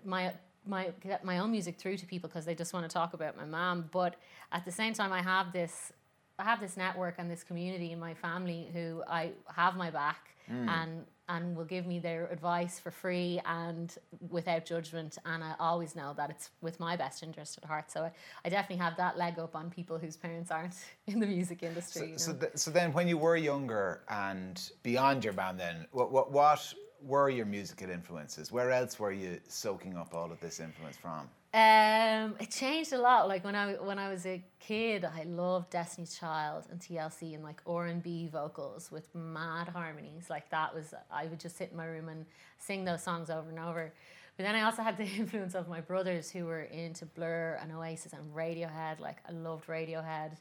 my 0.04 0.34
my 0.66 0.92
get 1.02 1.24
my 1.24 1.40
own 1.40 1.52
music 1.52 1.78
through 1.78 1.98
to 1.98 2.06
people 2.06 2.30
because 2.30 2.46
they 2.46 2.56
just 2.56 2.74
want 2.74 2.88
to 2.90 2.94
talk 2.94 3.14
about 3.14 3.36
my 3.36 3.46
mom. 3.46 3.90
But 3.92 4.16
at 4.52 4.66
the 4.66 4.72
same 4.72 4.94
time, 4.94 5.12
I 5.12 5.22
have 5.22 5.52
this 5.52 5.92
I 6.40 6.44
have 6.44 6.60
this 6.60 6.78
network 6.78 7.16
and 7.18 7.30
this 7.30 7.44
community 7.44 7.92
in 7.92 8.00
my 8.00 8.14
family 8.14 8.70
who 8.74 9.04
I 9.08 9.32
have 9.56 9.76
my 9.76 9.92
back 9.92 10.30
and 10.70 11.06
and 11.32 11.56
will 11.56 11.66
give 11.66 11.88
me 11.88 11.98
their 11.98 12.28
advice 12.28 12.78
for 12.80 12.92
free 12.92 13.40
and 13.46 13.96
without 14.30 14.66
judgment. 14.66 15.18
And 15.26 15.44
I 15.44 15.54
always 15.60 15.96
know 15.96 16.14
that 16.18 16.30
it's 16.30 16.50
with 16.62 16.80
my 16.80 16.96
best 16.96 17.24
interest 17.24 17.58
at 17.58 17.66
heart. 17.66 17.90
So 17.90 18.04
I, 18.04 18.12
I 18.44 18.50
definitely 18.50 18.84
have 18.84 18.98
that 18.98 19.18
leg 19.18 19.40
up 19.40 19.56
on 19.56 19.70
people 19.70 19.98
whose 19.98 20.18
parents 20.18 20.52
aren't 20.52 20.76
in 21.08 21.20
the 21.20 21.28
music 21.28 21.64
industry. 21.64 22.00
So, 22.00 22.06
you 22.06 22.12
know? 22.12 22.18
so, 22.18 22.34
th- 22.34 22.52
so 22.56 22.72
then, 22.72 22.92
when 22.94 23.08
you 23.08 23.18
were 23.18 23.38
younger 23.38 24.02
and 24.10 24.62
beyond 24.84 25.24
your 25.24 25.34
band, 25.34 25.60
then 25.60 25.88
what 25.92 26.12
what 26.12 26.32
what 26.32 26.74
were 27.02 27.30
your 27.30 27.46
musical 27.46 27.90
influences? 27.90 28.52
Where 28.52 28.72
else 28.72 29.00
were 29.00 29.12
you 29.12 29.40
soaking 29.48 29.98
up 29.98 30.14
all 30.14 30.32
of 30.32 30.40
this 30.40 30.60
influence 30.60 30.98
from? 30.98 31.30
Um, 31.54 32.36
it 32.40 32.50
changed 32.50 32.94
a 32.94 32.98
lot. 32.98 33.28
Like 33.28 33.44
when 33.44 33.56
I 33.56 33.74
when 33.74 34.00
I 34.00 34.10
was 34.10 34.26
a 34.26 34.42
kid, 34.60 35.04
I 35.04 35.24
loved 35.24 35.70
Destiny's 35.70 36.18
Child 36.18 36.68
and 36.72 36.80
TLC 36.80 37.36
and 37.36 37.44
like 37.44 37.62
R 37.68 37.88
and 37.88 38.02
B 38.02 38.30
vocals 38.32 38.90
with 38.90 39.14
mad 39.14 39.68
harmonies. 39.68 40.30
Like 40.30 40.50
that 40.52 40.74
was 40.74 40.94
I 41.12 41.26
would 41.26 41.42
just 41.42 41.58
sit 41.58 41.72
in 41.72 41.78
my 41.78 41.86
room 41.86 42.08
and 42.08 42.26
sing 42.58 42.86
those 42.86 43.04
songs 43.04 43.30
over 43.30 43.50
and 43.50 43.60
over. 43.60 43.92
But 44.38 44.44
then 44.44 44.56
I 44.56 44.62
also 44.62 44.82
had 44.82 44.96
the 44.96 45.04
influence 45.18 45.54
of 45.54 45.68
my 45.68 45.82
brothers 45.82 46.32
who 46.32 46.46
were 46.46 46.62
into 46.62 47.06
Blur 47.06 47.60
and 47.62 47.70
Oasis 47.74 48.14
and 48.14 48.34
Radiohead. 48.34 49.02
Like 49.02 49.18
I 49.28 49.34
loved 49.34 49.68
Radiohead. 49.68 50.38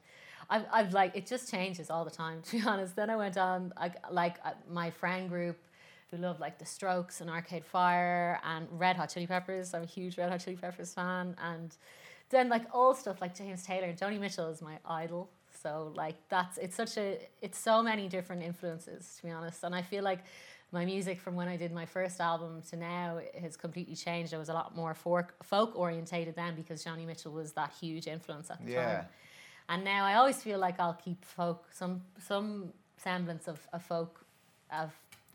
I've, 0.49 0.64
I've 0.73 0.93
like 0.93 1.17
it 1.17 1.26
just 1.26 1.50
changes 1.50 1.90
all 1.90 2.05
the 2.05 2.11
time. 2.12 2.40
To 2.50 2.57
be 2.57 2.62
honest, 2.64 2.95
then 2.95 3.11
I 3.11 3.17
went 3.17 3.37
on 3.37 3.73
I, 3.76 3.90
like 4.12 4.37
uh, 4.45 4.52
my 4.71 4.90
friend 4.90 5.29
group 5.29 5.59
who 6.11 6.17
love 6.17 6.40
like 6.40 6.59
The 6.59 6.67
Strokes 6.67 7.21
and 7.21 7.31
Arcade 7.31 7.64
Fire 7.64 8.40
and 8.45 8.67
Red 8.71 8.97
Hot 8.97 9.11
Chili 9.11 9.26
Peppers. 9.26 9.75
I'm 9.75 9.83
a 9.83 9.87
huge 9.87 10.19
Red 10.19 10.31
Hot 10.31 10.40
Chili 10.40 10.57
Peppers 10.57 10.93
fan. 10.95 11.37
And 11.43 11.75
then 12.31 12.49
like 12.49 12.62
old 12.75 12.97
stuff 12.97 13.21
like 13.21 13.35
James 13.37 13.62
Taylor. 13.64 13.93
Joni 13.93 14.19
Mitchell 14.19 14.49
is 14.49 14.61
my 14.62 14.79
idol. 14.85 15.31
So 15.62 15.93
like 15.95 16.17
that's 16.29 16.59
it's 16.59 16.76
such 16.76 16.97
a 16.97 17.19
it's 17.43 17.59
so 17.59 17.83
many 17.83 18.09
different 18.09 18.43
influences 18.43 19.17
to 19.17 19.23
be 19.26 19.31
honest. 19.31 19.62
And 19.64 19.75
I 19.75 19.83
feel 19.83 20.02
like 20.05 20.21
my 20.73 20.85
music 20.85 21.21
from 21.21 21.35
when 21.35 21.49
I 21.49 21.57
did 21.57 21.73
my 21.73 21.85
first 21.87 22.21
album 22.21 22.62
to 22.71 22.76
now 22.76 23.21
has 23.40 23.57
completely 23.57 23.97
changed. 23.97 24.33
I 24.33 24.38
was 24.38 24.49
a 24.49 24.55
lot 24.55 24.76
more 24.76 24.95
folk 24.95 25.35
folk 25.43 25.76
orientated 25.76 26.37
then 26.37 26.55
because 26.55 26.85
Joni 26.85 27.07
Mitchell 27.07 27.33
was 27.33 27.52
that 27.52 27.73
huge 27.81 28.07
influence 28.07 28.50
at 28.50 28.64
the 28.64 28.71
Yeah. 28.73 28.85
time. 28.97 29.07
And 29.69 29.85
now 29.85 30.05
I 30.05 30.14
always 30.14 30.43
feel 30.43 30.59
like 30.59 30.81
I'll 30.81 30.95
keep 30.95 31.25
folk 31.25 31.67
some 31.73 32.02
some 32.19 32.73
semblance 32.97 33.49
of 33.49 33.67
a 33.73 33.79
folk 33.81 34.25
of 34.73 34.93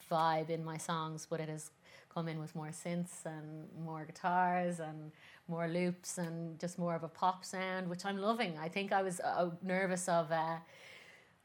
vibe 0.09 0.49
in 0.49 0.63
my 0.63 0.77
songs, 0.77 1.27
but 1.29 1.39
it 1.39 1.49
has 1.49 1.71
come 2.13 2.27
in 2.27 2.39
with 2.39 2.55
more 2.55 2.69
synths 2.69 3.25
and 3.25 3.67
more 3.83 4.05
guitars 4.05 4.79
and 4.79 5.11
more 5.47 5.67
loops 5.67 6.17
and 6.17 6.59
just 6.59 6.79
more 6.79 6.95
of 6.95 7.03
a 7.03 7.07
pop 7.07 7.43
sound, 7.43 7.89
which 7.89 8.05
I'm 8.05 8.17
loving. 8.17 8.57
I 8.57 8.69
think 8.69 8.91
I 8.91 9.01
was 9.01 9.19
uh, 9.19 9.49
nervous 9.61 10.07
of. 10.07 10.31
Uh, 10.31 10.57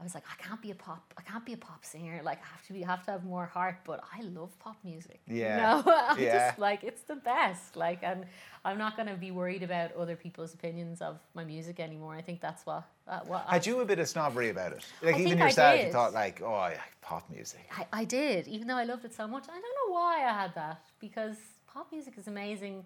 I 0.00 0.02
was 0.02 0.14
like, 0.14 0.25
I 0.33 0.42
can't 0.42 0.62
be 0.62 0.71
a 0.71 0.75
pop. 0.75 1.12
I 1.19 1.23
can't 1.23 1.45
be 1.45 1.52
a 1.52 1.59
pop 1.59 1.85
singer. 1.85 2.23
Like, 2.25 2.38
I 2.42 2.47
have 2.52 2.66
to 2.69 2.73
be. 2.73 2.80
Have 2.80 3.04
to 3.04 3.11
have 3.11 3.25
more 3.25 3.45
heart. 3.45 3.76
But 3.85 4.02
I 4.16 4.23
love 4.23 4.59
pop 4.59 4.78
music. 4.83 5.21
Yeah. 5.28 5.57
You 5.57 5.85
know? 5.85 5.92
I 6.09 6.16
Yeah. 6.19 6.49
just 6.49 6.59
like 6.59 6.83
it's 6.85 7.02
the 7.02 7.16
best. 7.16 7.76
Like, 7.76 7.99
and 8.02 8.25
I'm 8.64 8.78
not 8.78 8.97
going 8.97 9.09
to 9.09 9.14
be 9.14 9.30
worried 9.30 9.62
about 9.62 9.92
other 9.92 10.16
people's 10.16 10.54
opinions 10.54 11.02
of 11.02 11.19
my 11.35 11.45
music 11.45 11.80
anymore. 11.80 12.14
I 12.14 12.23
think 12.23 12.40
that's 12.40 12.64
what. 12.64 12.85
Uh, 13.07 13.21
what 13.26 13.45
I, 13.47 13.54
Had 13.54 13.66
you 13.66 13.80
a 13.80 13.85
bit 13.85 13.99
of 13.99 14.09
snobbery 14.09 14.49
about 14.49 14.73
it? 14.73 14.85
Like 15.02 15.16
I 15.16 15.21
even 15.21 15.42
I 15.42 15.47
yourself, 15.47 15.80
you 15.85 15.92
thought 15.92 16.14
like, 16.14 16.40
oh, 16.42 16.69
yeah, 16.73 16.80
pop 17.02 17.28
music. 17.28 17.69
I, 17.76 17.87
I 17.92 18.04
did, 18.04 18.49
even 18.49 18.69
though 18.69 18.76
I 18.76 18.85
loved 18.85 19.04
it 19.04 19.12
so 19.14 19.28
much. 19.28 19.45
I 19.50 19.52
don't 19.52 19.62
know 19.62 19.92
why 19.95 20.25
I 20.25 20.33
had 20.33 20.54
that 20.54 20.80
because 20.99 21.37
pop 21.66 21.92
music 21.92 22.14
is 22.16 22.26
amazing. 22.26 22.85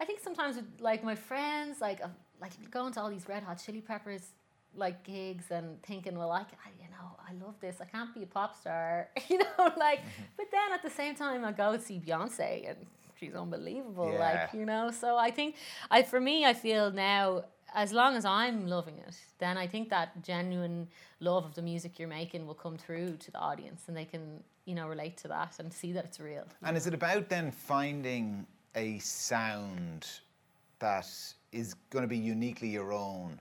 I 0.00 0.04
think 0.04 0.18
sometimes 0.18 0.56
with 0.56 0.64
like 0.80 1.04
my 1.04 1.14
friends, 1.14 1.80
like 1.80 2.02
uh, 2.02 2.08
like 2.40 2.52
going 2.70 2.92
to 2.94 3.00
all 3.02 3.10
these 3.10 3.28
Red 3.28 3.42
Hot 3.44 3.62
Chili 3.64 3.82
Peppers 3.82 4.22
like 4.76 5.02
gigs 5.02 5.50
and 5.50 5.82
thinking, 5.82 6.16
well, 6.16 6.30
I, 6.30 6.40
I 6.40 6.70
you 6.78 6.88
know 6.90 7.16
I 7.28 7.32
love 7.44 7.54
this. 7.60 7.76
I 7.80 7.84
can't 7.84 8.14
be 8.14 8.22
a 8.22 8.26
pop 8.26 8.58
star, 8.60 9.08
you 9.28 9.38
know, 9.38 9.46
like. 9.76 10.00
Mm-hmm. 10.00 10.22
But 10.36 10.46
then 10.50 10.72
at 10.72 10.82
the 10.82 10.90
same 10.90 11.14
time, 11.14 11.44
I 11.44 11.52
go 11.52 11.76
see 11.78 12.00
Beyonce 12.04 12.68
and 12.70 12.78
she's 13.18 13.34
unbelievable, 13.34 14.12
Yeah. 14.12 14.18
like 14.18 14.54
you 14.54 14.64
know. 14.64 14.90
So 14.90 15.16
I 15.16 15.30
think 15.30 15.56
I 15.90 16.02
for 16.02 16.20
me, 16.20 16.44
I 16.44 16.54
feel 16.54 16.90
now 16.90 17.44
as 17.74 17.92
long 17.92 18.16
as 18.16 18.24
I'm 18.24 18.66
loving 18.66 18.98
it, 18.98 19.14
then 19.38 19.56
I 19.56 19.66
think 19.66 19.90
that 19.90 20.22
genuine 20.22 20.88
love 21.20 21.44
of 21.44 21.54
the 21.54 21.62
music 21.62 21.98
you're 21.98 22.08
making 22.08 22.46
will 22.46 22.54
come 22.54 22.76
through 22.76 23.16
to 23.18 23.30
the 23.30 23.38
audience 23.38 23.84
and 23.86 23.96
they 23.96 24.04
can, 24.04 24.42
you 24.64 24.74
know, 24.74 24.88
relate 24.88 25.16
to 25.18 25.28
that 25.28 25.54
and 25.58 25.72
see 25.72 25.92
that 25.92 26.04
it's 26.04 26.18
real. 26.20 26.44
And 26.62 26.76
is 26.76 26.86
it 26.86 26.94
about 26.94 27.28
then 27.28 27.50
finding 27.52 28.46
a 28.74 28.98
sound 28.98 30.08
that 30.80 31.06
is 31.52 31.74
going 31.90 32.02
to 32.02 32.08
be 32.08 32.18
uniquely 32.18 32.68
your 32.68 32.92
own 32.92 33.38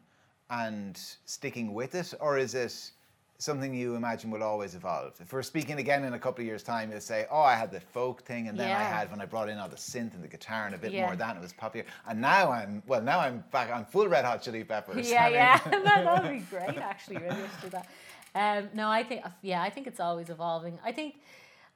and 0.50 1.00
sticking 1.26 1.74
with 1.74 1.96
it, 1.96 2.14
or 2.20 2.38
is 2.38 2.56
it 2.56 2.92
something 3.38 3.74
you 3.74 3.96
imagine 3.96 4.32
will 4.32 4.44
always 4.44 4.76
evolve? 4.76 5.14
If 5.22 5.32
we're 5.32 5.44
speaking 5.44 5.80
again 5.80 6.04
in 6.04 6.14
a 6.14 6.20
couple 6.20 6.42
of 6.42 6.48
years' 6.48 6.64
time, 6.64 6.92
you'll 6.92 7.00
say, 7.02 7.26
"Oh, 7.32 7.42
I 7.42 7.56
had 7.56 7.72
the 7.72 7.80
folk 7.80 8.24
thing, 8.24 8.48
and 8.50 8.60
then 8.60 8.70
I 8.70 8.84
had 8.84 9.10
when 9.12 9.22
I 9.22 9.26
brought 9.26 9.48
in 9.50 9.58
all 9.58 9.70
the 9.70 9.76
synth 9.78 10.14
and 10.14 10.24
the 10.24 10.28
guitar 10.28 10.66
and 10.66 10.76
a 10.76 10.78
bit 10.78 10.92
Yeah. 10.92 11.04
more 11.04 11.14
of 11.14 11.20
that, 11.20 11.30
and 11.30 11.38
it 11.38 11.42
was 11.42 11.54
popular." 11.54 11.86
And 12.08 12.20
now 12.20 12.52
I'm 12.52 12.84
well, 12.88 13.02
now 13.02 13.20
I'm 13.20 13.44
back 13.52 13.72
on 13.72 13.86
full 13.86 14.08
Red 14.08 14.26
Hot 14.26 14.42
Chili 14.42 14.64
Peppers. 14.64 15.10
Yeah, 15.10 15.24
I 15.26 15.26
mean- 15.28 15.34
yeah, 15.36 15.58
that 16.06 16.24
would 16.24 16.32
be 16.32 16.40
great. 16.40 16.78
Actually, 16.78 17.18
really 17.18 17.38
do 17.62 17.70
that. 17.70 17.88
Um, 18.36 18.70
no, 18.74 18.90
I 18.90 19.04
think 19.04 19.24
yeah, 19.42 19.62
I 19.62 19.70
think 19.70 19.88
it's 19.88 20.00
always 20.00 20.30
evolving. 20.30 20.78
I 20.84 20.92
think, 20.92 21.16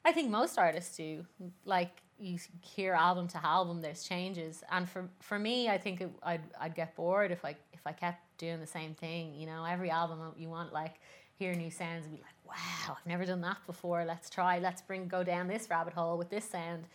I 0.05 0.11
think 0.11 0.29
most 0.29 0.57
artists 0.57 0.97
do. 0.97 1.25
Like 1.65 2.01
you 2.19 2.37
hear 2.61 2.93
album 2.93 3.27
to 3.29 3.45
album, 3.45 3.81
there's 3.81 4.03
changes, 4.03 4.63
and 4.71 4.87
for 4.87 5.09
for 5.19 5.39
me, 5.39 5.69
I 5.69 5.77
think 5.77 6.01
it, 6.01 6.11
I'd 6.21 6.41
I'd 6.59 6.75
get 6.75 6.95
bored 6.95 7.31
if 7.31 7.43
I 7.45 7.55
if 7.73 7.81
I 7.85 7.91
kept 7.91 8.19
doing 8.37 8.59
the 8.59 8.67
same 8.67 8.93
thing. 8.95 9.33
You 9.35 9.45
know, 9.45 9.65
every 9.65 9.89
album 9.89 10.19
you 10.37 10.49
want 10.49 10.73
like 10.73 10.95
hear 11.35 11.53
new 11.53 11.71
sounds 11.71 12.05
and 12.05 12.15
be 12.15 12.21
like, 12.21 12.35
wow, 12.57 12.95
I've 12.97 13.05
never 13.05 13.25
done 13.25 13.41
that 13.41 13.57
before. 13.65 14.05
Let's 14.05 14.29
try. 14.29 14.59
Let's 14.59 14.81
bring 14.81 15.07
go 15.07 15.23
down 15.23 15.47
this 15.47 15.69
rabbit 15.69 15.93
hole 15.93 16.17
with 16.17 16.29
this 16.29 16.45
sound. 16.45 16.85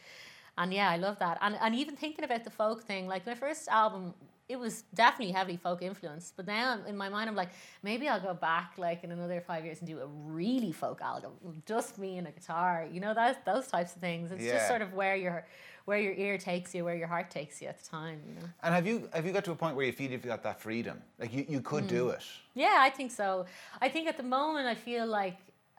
And 0.56 0.72
yeah, 0.72 0.90
I 0.90 0.96
love 0.96 1.18
that. 1.20 1.38
And 1.40 1.56
and 1.60 1.74
even 1.74 1.96
thinking 1.96 2.24
about 2.24 2.44
the 2.44 2.50
folk 2.50 2.82
thing, 2.82 3.06
like 3.06 3.26
my 3.26 3.34
first 3.34 3.68
album, 3.68 4.14
it 4.48 4.58
was 4.58 4.82
definitely 4.94 5.32
heavily 5.32 5.58
folk 5.58 5.82
influenced. 5.82 6.34
But 6.36 6.46
now 6.46 6.78
in 6.86 6.96
my 6.96 7.08
mind, 7.10 7.28
I'm 7.28 7.36
like, 7.36 7.50
maybe 7.82 8.08
I'll 8.08 8.20
go 8.20 8.32
back 8.32 8.72
like 8.78 9.04
in 9.04 9.12
another 9.12 9.40
five 9.42 9.64
years 9.64 9.78
and 9.80 9.86
do 9.88 10.00
a 10.00 10.06
really 10.06 10.72
folk 10.72 11.02
album, 11.02 11.32
just 11.66 11.98
me 11.98 12.16
and 12.16 12.26
a 12.26 12.30
guitar. 12.30 12.88
You 12.90 13.00
know, 13.00 13.12
that 13.12 13.44
those 13.44 13.66
types 13.68 13.94
of 13.94 14.00
things. 14.00 14.32
It's 14.32 14.44
Yeah. 14.44 14.52
just 14.54 14.68
sort 14.68 14.80
of 14.82 14.94
where 14.94 15.16
your 15.16 15.46
where 15.84 15.98
your 15.98 16.12
ear 16.14 16.36
takes 16.38 16.74
you, 16.74 16.84
where 16.84 16.94
your 16.96 17.08
heart 17.08 17.30
takes 17.30 17.60
you 17.62 17.68
at 17.68 17.82
the 17.82 17.88
time. 17.88 18.22
You 18.26 18.34
know. 18.36 18.48
And 18.62 18.74
have 18.74 18.86
you 18.86 19.08
have 19.12 19.26
you 19.26 19.32
got 19.32 19.44
to 19.44 19.52
a 19.52 19.56
point 19.56 19.76
where 19.76 19.84
you 19.84 19.92
feel 19.92 20.10
you've 20.10 20.22
got 20.22 20.42
that 20.44 20.60
freedom? 20.60 21.02
Like 21.18 21.32
you, 21.32 21.44
you 21.48 21.60
could 21.60 21.84
Mm. 21.84 21.88
do 21.88 22.08
it. 22.10 22.22
Yeah, 22.54 22.76
I 22.78 22.90
think 22.90 23.10
so. 23.12 23.46
I 23.82 23.88
think 23.90 24.08
at 24.08 24.16
the 24.16 24.22
moment 24.22 24.66
I 24.66 24.74
feel 24.74 25.06
like, 25.06 25.36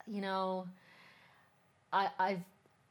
you 0.08 0.22
know, 0.22 0.68
I 1.92 2.10
I've 2.20 2.44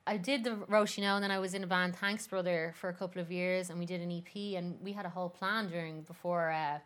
I 0.09 0.17
did 0.17 0.43
the 0.43 0.53
Roisin 0.53 1.05
O 1.05 1.17
and 1.17 1.23
then 1.23 1.31
I 1.31 1.38
was 1.38 1.53
in 1.53 1.62
a 1.62 1.67
band 1.67 1.95
Thanks 1.95 2.27
Brother 2.27 2.73
for 2.75 2.88
a 2.88 2.95
couple 2.95 3.21
of 3.21 3.31
years 3.31 3.69
and 3.69 3.79
we 3.79 3.85
did 3.85 4.00
an 4.00 4.11
EP 4.11 4.57
and 4.57 4.81
we 4.81 4.95
had 4.95 5.05
a 5.05 5.11
whole 5.11 5.29
plan 5.29 5.69
during 5.69 6.00
before 6.00 6.50
uh, 6.50 6.79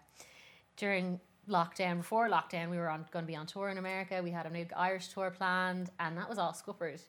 during 0.76 1.20
lockdown. 1.48 1.98
Before 1.98 2.28
lockdown 2.28 2.68
we 2.68 2.78
were 2.78 2.88
on 2.88 3.06
going 3.12 3.24
to 3.24 3.28
be 3.28 3.36
on 3.36 3.46
tour 3.46 3.68
in 3.68 3.78
America. 3.78 4.20
We 4.24 4.32
had 4.32 4.46
a 4.46 4.66
Irish 4.76 5.06
tour 5.06 5.30
planned 5.30 5.90
and 6.00 6.18
that 6.18 6.28
was 6.28 6.36
all 6.36 6.52
scuppered. 6.52 7.00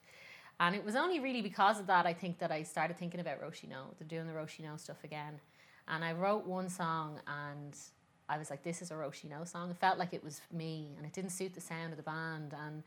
And 0.60 0.76
it 0.76 0.86
was 0.86 0.96
only 0.96 1.20
really 1.20 1.42
because 1.42 1.80
of 1.80 1.88
that 1.88 2.06
I 2.06 2.14
think 2.14 2.38
that 2.38 2.52
I 2.52 2.62
started 2.62 3.00
thinking 3.00 3.20
about 3.20 3.42
Roisin 3.42 3.74
O 3.74 3.96
the 3.98 4.04
doing 4.04 4.28
the 4.28 4.34
Roisin 4.34 4.72
O 4.72 4.78
stuff 4.78 5.04
again. 5.04 5.42
And 5.88 6.06
I 6.06 6.14
wrote 6.14 6.46
one 6.46 6.70
song 6.70 7.22
and 7.26 7.76
I 8.30 8.38
was 8.38 8.52
like 8.52 8.62
this 8.62 8.84
is 8.84 8.92
a 8.92 8.94
Roisin 8.94 9.32
O 9.42 9.46
song. 9.46 9.72
It 9.72 9.78
felt 9.78 9.98
like 9.98 10.14
it 10.14 10.24
was 10.24 10.42
me 10.52 10.94
and 10.96 11.08
it 11.08 11.14
didn't 11.14 11.32
suit 11.32 11.56
the 11.56 11.62
sound 11.62 11.92
of 11.92 11.98
the 11.98 12.04
band 12.04 12.54
and 12.68 12.84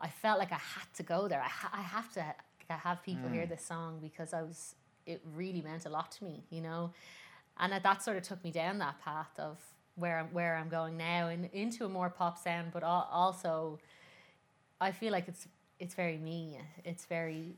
I 0.00 0.08
felt 0.08 0.38
like 0.38 0.52
I 0.52 0.56
had 0.56 0.86
to 0.96 1.02
go 1.02 1.28
there. 1.28 1.40
I, 1.40 1.48
ha- 1.48 1.70
I 1.72 1.82
have 1.82 2.12
to 2.14 2.24
have 2.68 3.02
people 3.02 3.28
hear 3.28 3.46
this 3.46 3.64
song 3.64 3.98
because 4.00 4.32
I 4.34 4.42
was. 4.42 4.74
It 5.06 5.20
really 5.34 5.60
meant 5.60 5.84
a 5.84 5.90
lot 5.90 6.10
to 6.12 6.24
me, 6.24 6.42
you 6.50 6.62
know, 6.62 6.90
and 7.58 7.72
that- 7.72 7.82
that 7.82 8.02
sort 8.02 8.16
of 8.16 8.22
took 8.22 8.42
me 8.42 8.50
down 8.50 8.78
that 8.78 8.98
path 9.00 9.38
of 9.38 9.58
where 9.96 10.18
I'm 10.18 10.28
where 10.32 10.56
I'm 10.56 10.68
going 10.70 10.96
now 10.96 11.28
and 11.28 11.44
into 11.52 11.84
a 11.84 11.88
more 11.88 12.08
pop 12.10 12.38
sound, 12.38 12.72
but 12.72 12.82
al- 12.82 13.08
also, 13.12 13.78
I 14.80 14.92
feel 14.92 15.12
like 15.12 15.28
it's 15.28 15.46
it's 15.78 15.94
very 15.94 16.16
me. 16.16 16.58
It's 16.84 17.04
very 17.04 17.54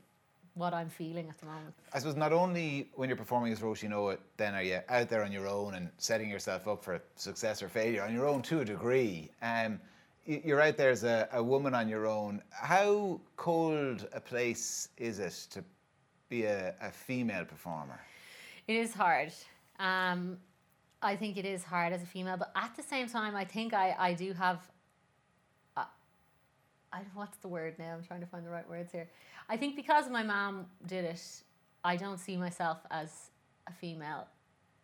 what 0.55 0.73
I'm 0.73 0.89
feeling 0.89 1.29
at 1.29 1.37
the 1.37 1.45
moment. 1.45 1.73
I 1.93 1.99
suppose 1.99 2.15
not 2.15 2.33
only 2.33 2.89
when 2.95 3.07
you're 3.09 3.15
performing 3.17 3.51
as 3.53 3.59
Roisin 3.59 3.93
O, 3.93 4.17
then 4.37 4.55
are 4.55 4.63
you 4.63 4.79
out 4.89 5.07
there 5.07 5.23
on 5.23 5.31
your 5.31 5.47
own 5.47 5.75
and 5.75 5.89
setting 5.99 6.29
yourself 6.29 6.67
up 6.67 6.83
for 6.83 6.99
success 7.15 7.61
or 7.61 7.69
failure 7.69 8.03
on 8.03 8.11
your 8.13 8.25
own 8.27 8.41
to 8.43 8.59
a 8.61 8.65
degree. 8.65 9.29
Um, 9.41 9.79
you're 10.27 10.61
out 10.61 10.77
there 10.77 10.89
as 10.89 11.03
a, 11.03 11.27
a 11.31 11.41
woman 11.41 11.73
on 11.73 11.87
your 11.87 12.05
own. 12.05 12.41
How 12.51 13.19
cold 13.37 14.07
a 14.13 14.19
place 14.19 14.89
is 14.97 15.19
it 15.19 15.47
to 15.51 15.63
be 16.27 16.43
a, 16.43 16.75
a 16.81 16.91
female 16.91 17.45
performer? 17.45 17.99
It 18.67 18.75
is 18.75 18.93
hard. 18.93 19.31
Um, 19.79 20.37
I 21.01 21.15
think 21.15 21.37
it 21.37 21.45
is 21.45 21.63
hard 21.63 21.93
as 21.93 22.03
a 22.03 22.05
female, 22.05 22.35
but 22.37 22.51
at 22.55 22.75
the 22.75 22.83
same 22.83 23.07
time, 23.07 23.35
I 23.35 23.45
think 23.45 23.73
I, 23.73 23.95
I 23.97 24.13
do 24.13 24.33
have. 24.33 24.59
Uh, 25.77 25.85
I, 26.91 27.01
what's 27.13 27.37
the 27.37 27.47
word 27.47 27.79
now? 27.79 27.93
I'm 27.93 28.03
trying 28.03 28.19
to 28.19 28.25
find 28.25 28.45
the 28.45 28.49
right 28.49 28.67
words 28.69 28.91
here. 28.91 29.07
I 29.47 29.55
think 29.55 29.77
because 29.77 30.09
my 30.09 30.23
mom 30.23 30.65
did 30.87 31.05
it, 31.05 31.21
I 31.85 31.95
don't 31.95 32.19
see 32.19 32.35
myself 32.35 32.79
as 32.91 33.29
a 33.67 33.71
female. 33.71 34.27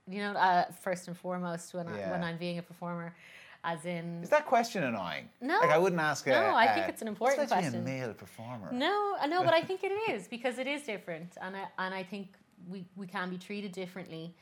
You 0.08 0.20
know, 0.20 0.32
uh, 0.32 0.66
first 0.82 1.08
and 1.08 1.18
foremost, 1.18 1.74
when, 1.74 1.88
I, 1.88 2.12
when 2.12 2.24
I'm 2.24 2.38
being 2.38 2.60
a 2.60 2.62
performer, 2.62 3.16
as 3.64 3.86
in. 3.86 4.22
Is 4.24 4.30
that 4.30 4.46
question 4.46 4.84
annoying? 4.84 5.30
No. 5.42 5.60
Like 5.60 5.72
I 5.72 5.78
wouldn't 5.78 6.02
ask. 6.02 6.28
A, 6.28 6.32
No, 6.32 6.56
I 6.56 6.68
think 6.74 6.86
a- 6.88 6.90
it's 6.90 7.02
an 7.02 7.08
important 7.08 7.40
"What's 7.40 7.52
it 7.52 7.56
question." 7.56 7.82
a 7.82 7.84
male 7.84 8.14
performer. 8.14 8.72
No, 8.72 9.16
I 9.20 9.28
know, 9.28 9.44
but 9.44 9.54
I 9.54 9.62
think 9.62 9.84
it 9.84 9.92
is 10.12 10.28
because 10.28 10.58
it 10.58 10.68
is 10.68 10.84
different, 10.84 11.38
and 11.42 11.56
I 11.56 11.66
and 11.78 11.94
I 11.94 12.04
think 12.04 12.36
we, 12.70 12.86
we 12.96 13.08
can 13.08 13.30
be 13.30 13.38
treated 13.38 13.72
differently. 13.72 14.34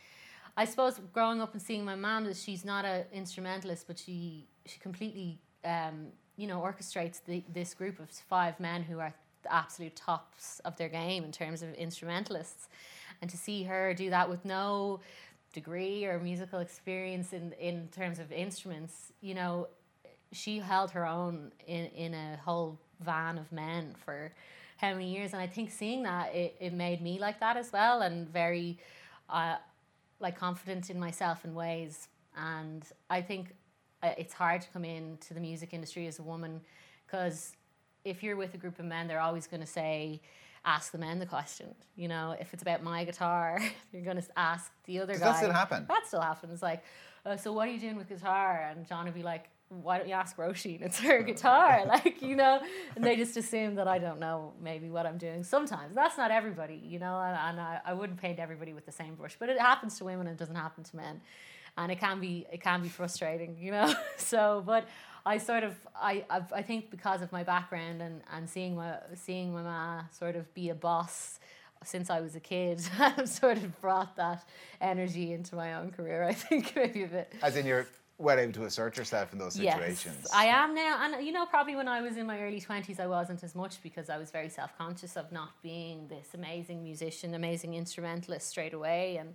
I 0.57 0.65
suppose 0.65 0.99
growing 1.13 1.41
up 1.41 1.53
and 1.53 1.61
seeing 1.61 1.85
my 1.85 1.95
mom, 1.95 2.25
that 2.25 2.35
she's 2.35 2.65
not 2.65 2.83
an 2.85 3.05
instrumentalist, 3.13 3.87
but 3.87 3.97
she 3.99 4.47
she 4.65 4.79
completely 4.79 5.39
um, 5.65 6.07
you 6.37 6.47
know 6.47 6.59
orchestrates 6.59 7.21
the, 7.25 7.43
this 7.53 7.73
group 7.73 7.99
of 7.99 8.09
five 8.09 8.59
men 8.59 8.83
who 8.83 8.99
are 8.99 9.13
the 9.43 9.53
absolute 9.53 9.95
tops 9.95 10.59
of 10.65 10.75
their 10.77 10.89
game 10.89 11.23
in 11.23 11.31
terms 11.31 11.61
of 11.61 11.73
instrumentalists, 11.75 12.69
and 13.21 13.29
to 13.29 13.37
see 13.37 13.63
her 13.63 13.93
do 13.93 14.09
that 14.09 14.29
with 14.29 14.43
no 14.45 14.99
degree 15.53 16.05
or 16.05 16.19
musical 16.19 16.59
experience 16.59 17.33
in 17.33 17.53
in 17.53 17.87
terms 17.89 18.19
of 18.19 18.31
instruments, 18.31 19.11
you 19.21 19.33
know, 19.33 19.67
she 20.31 20.59
held 20.59 20.91
her 20.91 21.05
own 21.05 21.51
in, 21.67 21.85
in 21.87 22.13
a 22.13 22.37
whole 22.37 22.79
van 23.01 23.37
of 23.37 23.51
men 23.51 23.93
for 24.05 24.31
how 24.77 24.93
many 24.93 25.13
years. 25.13 25.33
And 25.33 25.41
i 25.41 25.47
think 25.47 25.71
seeing 25.71 26.03
that 26.03 26.33
it, 26.33 26.55
it 26.59 26.73
made 26.73 27.01
me 27.01 27.19
like 27.19 27.39
that 27.39 27.57
as 27.57 27.71
well 27.71 28.01
and 28.01 28.27
very 28.29 28.77
uh, 29.29 29.57
like 30.19 30.37
confident 30.37 30.89
in 30.89 30.99
myself 30.99 31.45
in 31.45 31.53
ways. 31.53 32.07
And 32.35 32.83
i 33.09 33.21
think 33.21 33.55
uh, 34.03 34.11
it's 34.17 34.33
hard 34.33 34.61
to 34.61 34.69
come 34.69 34.85
into 34.85 35.33
the 35.33 35.39
music 35.39 35.73
industry 35.73 36.07
as 36.07 36.19
a 36.19 36.23
woman 36.23 36.61
because 37.05 37.53
if 38.03 38.23
you're 38.23 38.35
with 38.35 38.53
a 38.53 38.57
group 38.57 38.79
of 38.79 38.85
men 38.85 39.07
they're 39.07 39.19
always 39.19 39.47
going 39.47 39.61
to 39.61 39.67
say 39.67 40.21
ask 40.65 40.91
the 40.91 40.97
men 40.97 41.19
the 41.19 41.25
question. 41.25 41.73
You 41.95 42.07
know, 42.07 42.35
if 42.39 42.53
it's 42.53 42.61
about 42.61 42.83
my 42.83 43.03
guitar, 43.03 43.59
you're 43.91 44.03
going 44.03 44.21
to 44.21 44.27
ask 44.37 44.71
the 44.85 44.99
other 44.99 45.13
guy. 45.13 45.19
that 45.19 45.37
still 45.37 45.51
happen? 45.51 45.85
That 45.87 46.07
still 46.07 46.21
happens. 46.21 46.61
Like, 46.61 46.83
uh, 47.25 47.37
so 47.37 47.51
what 47.51 47.67
are 47.67 47.71
you 47.71 47.79
doing 47.79 47.97
with 47.97 48.09
guitar? 48.09 48.69
And 48.69 48.87
John 48.87 49.05
would 49.05 49.13
be 49.13 49.23
like, 49.23 49.49
why 49.69 49.97
don't 49.97 50.07
you 50.07 50.13
ask 50.13 50.35
Roisin? 50.35 50.81
It's 50.81 50.99
her 50.99 51.23
guitar. 51.23 51.85
like, 51.87 52.21
you 52.21 52.35
know, 52.35 52.61
and 52.95 53.03
they 53.03 53.15
just 53.15 53.37
assume 53.37 53.75
that 53.75 53.87
I 53.87 53.99
don't 53.99 54.19
know 54.19 54.53
maybe 54.61 54.89
what 54.89 55.05
I'm 55.05 55.17
doing. 55.17 55.43
Sometimes 55.43 55.95
that's 55.95 56.17
not 56.17 56.29
everybody, 56.29 56.81
you 56.83 56.99
know, 56.99 57.19
and, 57.21 57.37
and 57.37 57.59
I, 57.59 57.79
I 57.85 57.93
wouldn't 57.93 58.19
paint 58.19 58.39
everybody 58.39 58.73
with 58.73 58.85
the 58.85 58.91
same 58.91 59.15
brush, 59.15 59.37
but 59.39 59.49
it 59.49 59.59
happens 59.59 59.97
to 59.99 60.05
women 60.05 60.27
and 60.27 60.35
it 60.35 60.39
doesn't 60.39 60.55
happen 60.55 60.83
to 60.83 60.95
men. 60.95 61.21
And 61.77 61.89
it 61.89 62.01
can 62.01 62.19
be, 62.19 62.45
it 62.51 62.61
can 62.61 62.81
be 62.81 62.89
frustrating, 62.89 63.55
you 63.57 63.71
know? 63.71 63.93
so, 64.17 64.61
but 64.65 64.87
I 65.25 65.37
sort 65.37 65.63
of, 65.63 65.75
I, 65.95 66.25
I've, 66.29 66.51
I 66.51 66.61
think 66.61 66.89
because 66.89 67.21
of 67.21 67.31
my 67.31 67.43
background 67.43 68.01
and, 68.01 68.21
and 68.33 68.49
seeing 68.49 68.75
my, 68.75 68.97
seeing 69.15 69.53
my 69.53 69.61
ma 69.61 70.03
sort 70.11 70.35
of 70.35 70.53
be 70.53 70.69
a 70.69 70.75
boss, 70.75 71.39
since 71.83 72.09
I 72.09 72.21
was 72.21 72.35
a 72.35 72.39
kid, 72.39 72.81
I've 72.99 73.29
sort 73.29 73.57
of 73.57 73.79
brought 73.81 74.15
that 74.17 74.47
energy 74.79 75.33
into 75.33 75.55
my 75.55 75.75
own 75.75 75.91
career. 75.91 76.23
I 76.23 76.33
think 76.33 76.73
maybe 76.75 77.03
a 77.03 77.07
bit. 77.07 77.33
As 77.41 77.55
in, 77.55 77.65
you're 77.65 77.87
well 78.17 78.39
able 78.39 78.53
to 78.53 78.65
assert 78.65 78.97
yourself 78.97 79.33
in 79.33 79.39
those 79.39 79.55
situations. 79.55 80.17
Yes, 80.21 80.31
I 80.33 80.45
am 80.45 80.75
now, 80.75 80.99
and 81.03 81.25
you 81.25 81.31
know, 81.31 81.45
probably 81.45 81.75
when 81.75 81.87
I 81.87 82.01
was 82.01 82.17
in 82.17 82.27
my 82.27 82.39
early 82.39 82.61
twenties, 82.61 82.99
I 82.99 83.07
wasn't 83.07 83.43
as 83.43 83.55
much 83.55 83.81
because 83.81 84.09
I 84.09 84.17
was 84.17 84.31
very 84.31 84.49
self 84.49 84.77
conscious 84.77 85.17
of 85.17 85.31
not 85.31 85.49
being 85.61 86.07
this 86.07 86.29
amazing 86.33 86.83
musician, 86.83 87.33
amazing 87.33 87.73
instrumentalist 87.73 88.47
straight 88.47 88.73
away, 88.73 89.17
and 89.17 89.33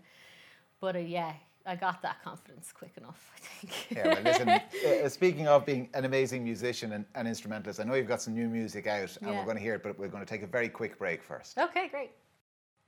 but 0.81 0.97
uh, 0.97 1.00
yeah. 1.00 1.35
I 1.66 1.75
got 1.75 2.00
that 2.02 2.23
confidence 2.23 2.73
quick 2.73 2.92
enough, 2.96 3.30
I 3.37 3.40
think. 3.40 3.87
yeah, 3.90 4.06
well, 4.14 4.23
listen, 4.23 4.49
uh, 5.04 5.08
speaking 5.08 5.49
of 5.49 5.66
being 5.66 5.88
an 5.94 6.04
amazing 6.04 6.44
musician 6.44 6.92
and, 6.92 7.04
and 7.14 7.26
instrumentalist, 7.26 7.80
I 7.80 7.85
know 7.85 7.94
you've 7.94 8.06
got 8.06 8.23
some 8.23 8.35
new 8.35 8.49
music 8.49 8.87
out 8.87 9.16
and 9.20 9.30
Yeah. 9.30 9.38
we're 9.38 9.44
going 9.44 9.56
to 9.56 9.62
hear 9.62 9.75
it, 9.75 9.82
but 9.82 9.99
we're 9.99 10.08
going 10.08 10.25
to 10.25 10.28
take 10.28 10.42
a 10.42 10.46
very 10.46 10.68
quick 10.68 10.99
break 10.99 11.23
first. 11.23 11.58
okay, 11.58 11.88
great. 11.88 12.11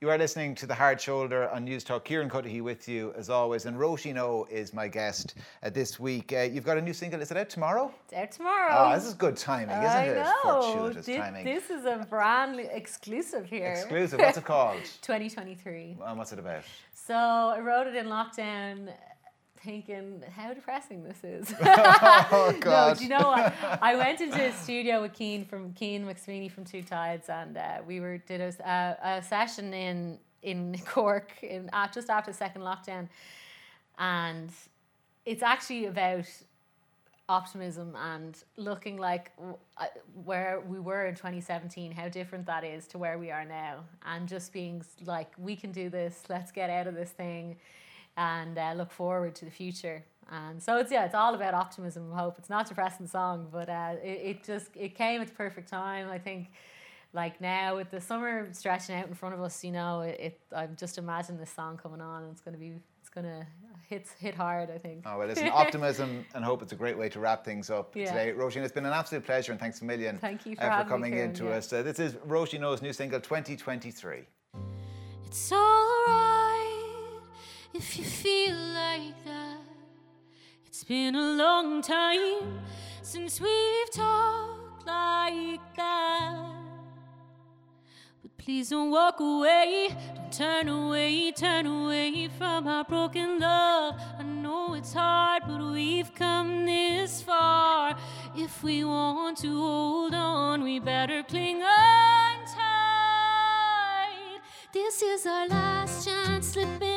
You 0.01 0.09
are 0.09 0.17
listening 0.17 0.55
to 0.55 0.65
The 0.65 0.73
Hard 0.73 1.01
Shoulder 1.01 1.49
on 1.49 1.65
News 1.65 1.83
Talk. 1.83 2.05
Kieran 2.05 2.29
Cuddihy 2.29 2.61
with 2.61 2.87
you 2.87 3.13
as 3.17 3.29
always, 3.29 3.65
and 3.65 3.75
Roisin 3.75 4.49
is 4.49 4.73
my 4.73 4.87
guest 4.87 5.35
uh, 5.61 5.69
this 5.69 5.99
week. 5.99 6.31
Uh, 6.31 6.43
you've 6.43 6.63
got 6.63 6.77
a 6.77 6.81
new 6.81 6.93
single, 6.93 7.21
is 7.21 7.31
it 7.31 7.35
out 7.35 7.49
tomorrow? 7.49 7.93
It's 8.05 8.13
out 8.13 8.31
tomorrow. 8.31 8.75
Oh, 8.93 8.95
this 8.95 9.03
is 9.03 9.13
good 9.13 9.35
timing, 9.35 9.75
isn't 9.75 9.85
I 9.85 10.03
it? 10.05 10.15
know. 10.23 10.61
Fortuitous 10.61 11.05
timing. 11.05 11.43
This 11.43 11.69
is 11.69 11.83
a 11.83 12.07
brand 12.09 12.55
new 12.55 12.69
exclusive 12.71 13.45
here. 13.45 13.73
Exclusive. 13.73 14.19
What's 14.21 14.37
it 14.37 14.45
called? 14.45 14.77
2023. 15.01 15.97
and 16.05 16.17
what's 16.17 16.31
it 16.31 16.39
about? 16.39 16.63
So 16.93 17.13
I 17.13 17.59
wrote 17.59 17.85
it 17.87 17.95
in 17.97 18.05
lockdown 18.05 18.93
thinking 19.63 20.23
how 20.35 20.53
depressing 20.53 21.03
this 21.03 21.23
is. 21.23 21.53
Oh, 21.61 22.51
no, 22.53 22.59
God. 22.59 22.97
do 22.97 23.03
you 23.03 23.09
know 23.09 23.27
what? 23.27 23.53
I 23.81 23.95
went 23.95 24.21
into 24.21 24.41
a 24.41 24.51
studio 24.53 25.01
with 25.01 25.13
Keen 25.13 25.45
from 25.45 25.73
Keen 25.73 26.05
McSweeney 26.05 26.51
from 26.51 26.65
Two 26.65 26.81
Tides, 26.81 27.29
and 27.29 27.57
uh, 27.57 27.77
we 27.85 27.99
were 27.99 28.17
did 28.17 28.41
a 28.41 29.23
session 29.27 29.73
in 29.73 30.19
in 30.41 30.77
Cork 30.85 31.31
in 31.43 31.69
uh, 31.73 31.87
just 31.93 32.09
after 32.09 32.31
the 32.31 32.37
second 32.37 32.61
lockdown, 32.61 33.07
and 33.97 34.51
it's 35.25 35.43
actually 35.43 35.85
about 35.85 36.25
optimism 37.27 37.95
and 37.95 38.43
looking 38.57 38.97
like 38.97 39.35
w- 39.37 39.55
uh, 39.77 39.85
where 40.25 40.61
we 40.61 40.79
were 40.79 41.05
in 41.05 41.13
2017 41.13 41.91
how 41.91 42.09
different 42.09 42.43
that 42.47 42.63
is 42.63 42.87
to 42.87 42.97
where 42.97 43.19
we 43.19 43.29
are 43.29 43.45
now 43.45 43.83
and 44.07 44.27
just 44.27 44.51
being 44.51 44.83
like 45.05 45.31
we 45.37 45.55
can 45.55 45.71
do 45.71 45.91
this 45.91 46.23
let's 46.27 46.51
get 46.51 46.71
out 46.71 46.87
of 46.87 46.95
this 46.95 47.11
thing 47.11 47.55
and 48.19 48.57
uh, 48.57 48.73
look 48.75 48.91
forward 48.91 49.33
to 49.33 49.45
the 49.45 49.51
future 49.51 50.03
and 50.31 50.61
so 50.61 50.77
it's 50.77 50.91
yeah 50.91 51.05
it's 51.05 51.15
all 51.15 51.33
about 51.33 51.53
optimism 51.55 52.03
and 52.03 52.13
hope 52.13 52.35
it's 52.37 52.49
not 52.49 52.65
a 52.65 52.69
depressing 52.69 53.07
song 53.07 53.47
but 53.51 53.67
uh, 53.69 53.95
it, 54.03 54.19
it 54.31 54.43
just 54.43 54.67
it 54.75 54.93
came 54.93 55.21
at 55.21 55.27
the 55.27 55.33
perfect 55.33 55.67
time 55.69 56.07
i 56.09 56.19
think 56.19 56.51
like 57.13 57.39
now 57.41 57.75
with 57.77 57.89
the 57.89 57.99
summer 58.01 58.47
stretching 58.51 58.95
out 58.95 59.07
in 59.07 59.13
front 59.15 59.33
of 59.33 59.41
us 59.41 59.63
you 59.63 59.71
know 59.71 60.01
it, 60.01 60.17
it 60.19 60.39
i'm 60.55 60.75
just 60.77 60.97
imagine 60.99 61.37
this 61.39 61.49
song 61.51 61.77
coming 61.81 62.01
on 62.01 62.23
and 62.23 62.31
it's 62.33 62.41
going 62.41 62.53
to 62.53 62.59
be 62.59 62.73
it's 62.99 63.09
going 63.09 63.25
to 63.25 63.47
hit 63.87 64.05
hit 64.19 64.35
hard 64.35 64.69
i 64.69 64.77
think 64.77 65.01
Oh, 65.07 65.17
well, 65.17 65.27
listen, 65.27 65.47
optimism 65.63 66.23
and 66.35 66.43
hope 66.45 66.61
it's 66.61 66.73
a 66.73 66.75
great 66.83 66.97
way 66.97 67.09
to 67.09 67.19
wrap 67.19 67.43
things 67.43 67.71
up 67.71 67.95
Yeah. 67.95 68.05
today. 68.11 68.33
Roisin, 68.37 68.61
it's 68.63 68.73
been 68.73 68.85
an 68.85 68.93
absolute 68.93 69.25
pleasure 69.25 69.51
and 69.53 69.59
thanks 69.59 69.81
a 69.81 69.85
million 69.85 70.17
Thank 70.19 70.45
you 70.45 70.55
for 70.55 70.63
uh, 70.63 70.69
having 70.69 70.85
me, 70.85 70.89
coming 70.91 71.13
in 71.23 71.33
to 71.39 71.45
yeah. 71.45 71.57
us. 71.59 71.73
Uh, 71.73 71.81
this 71.81 71.97
is 71.99 72.13
Roisin 72.27 72.61
O's 72.63 72.81
new 72.83 72.93
single, 72.93 73.19
2023. 73.19 74.25
It's 75.25 75.51
alright 75.51 75.78
if 77.73 77.97
you 77.97 78.03
feel 78.03 78.55
like 78.55 79.23
that. 79.25 79.57
It's 80.65 80.83
been 80.83 81.15
a 81.15 81.31
long 81.35 81.81
time 81.81 82.61
since 83.01 83.41
we've 83.41 83.91
talked 83.91 84.85
like 84.87 85.75
that. 85.75 86.45
But 88.21 88.37
please 88.37 88.69
don't 88.69 88.91
walk 88.91 89.19
away, 89.19 89.95
don't 90.15 90.31
turn 90.31 90.69
away, 90.69 91.31
turn 91.31 91.65
away 91.65 92.27
from 92.37 92.67
our 92.67 92.83
broken 92.83 93.39
love. 93.39 93.95
I 94.17 94.23
know 94.23 94.73
it's 94.73 94.93
hard, 94.93 95.43
but 95.47 95.61
we've 95.71 96.13
come 96.15 96.65
this 96.65 97.21
far. 97.21 97.97
If 98.35 98.63
we 98.63 98.83
want 98.83 99.37
to 99.39 99.57
hold 99.57 100.13
on, 100.13 100.63
we 100.63 100.79
better 100.79 101.23
cling 101.23 101.61
on 101.63 102.45
tight. 102.45 102.59
This 104.71 105.01
is 105.01 105.25
our 105.25 105.47
last 105.47 106.05
chance, 106.05 106.49
slipping 106.49 106.88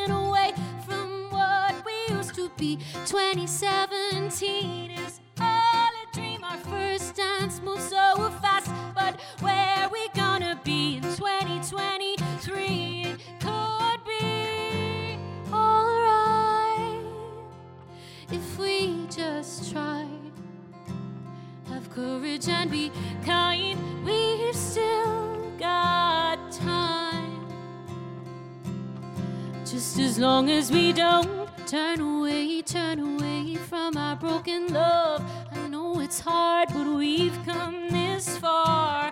be. 2.63 2.79
2017 3.07 4.91
is 4.93 5.21
all 5.41 5.91
a 6.03 6.07
dream. 6.15 6.45
Our 6.45 6.59
first 6.59 7.17
dance 7.17 7.61
moves 7.61 7.89
so 7.89 8.31
fast, 8.41 8.71
but 8.95 9.21
where 9.41 9.89
we 9.89 10.09
gonna 10.15 10.61
be 10.63 10.99
in 10.99 11.03
2023? 11.03 13.03
It 13.05 13.19
could 13.41 14.05
be 14.07 15.19
alright 15.53 17.05
if 18.31 18.57
we 18.61 19.07
just 19.11 19.73
tried. 19.73 20.07
Have 21.69 21.91
courage 21.91 22.49
and 22.49 22.71
be 22.71 22.93
kind. 23.27 23.77
We've 24.05 24.55
still 24.55 25.51
got 25.59 26.39
time. 26.53 27.45
Just 29.65 29.99
as 29.99 30.17
long 30.17 30.49
as 30.49 30.71
we 30.71 30.93
don't 30.93 31.42
turn 31.73 32.03
away, 32.03 32.61
turn 32.61 32.99
away 32.99 33.55
from 33.55 33.97
our 33.97 34.15
broken 34.15 34.71
love. 34.75 35.25
I 35.53 35.69
know 35.69 36.01
it's 36.01 36.21
hard, 36.21 36.69
but 36.69 36.87
we've 36.87 37.39
come 37.47 37.89
this 37.89 38.37
far. 38.37 39.11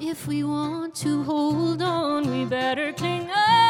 If 0.00 0.26
we 0.26 0.42
want 0.42 0.94
to 1.02 1.22
hold 1.24 1.82
on, 1.82 2.30
we 2.30 2.46
better 2.46 2.94
cling 2.94 3.28
on 3.28 3.67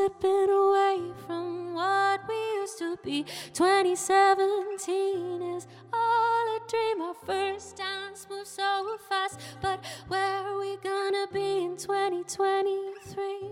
slipping 0.00 0.48
away 0.48 0.98
from 1.26 1.74
what 1.74 2.20
we 2.26 2.34
used 2.34 2.78
to 2.78 2.96
be. 3.04 3.24
2017 3.52 5.42
is 5.42 5.66
all 5.92 6.56
a 6.56 6.60
dream. 6.68 7.02
Our 7.02 7.14
first 7.26 7.76
dance 7.76 8.26
moves 8.30 8.48
so 8.50 8.96
fast, 9.08 9.38
but 9.60 9.84
where 10.08 10.38
are 10.46 10.58
we 10.58 10.78
gonna 10.78 11.26
be 11.32 11.64
in 11.64 11.76
2023? 11.76 13.50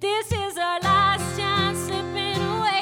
This 0.00 0.32
is 0.32 0.56
our 0.56 0.80
last 0.80 1.36
chance, 1.38 1.78
slipping 1.78 2.42
away. 2.42 2.77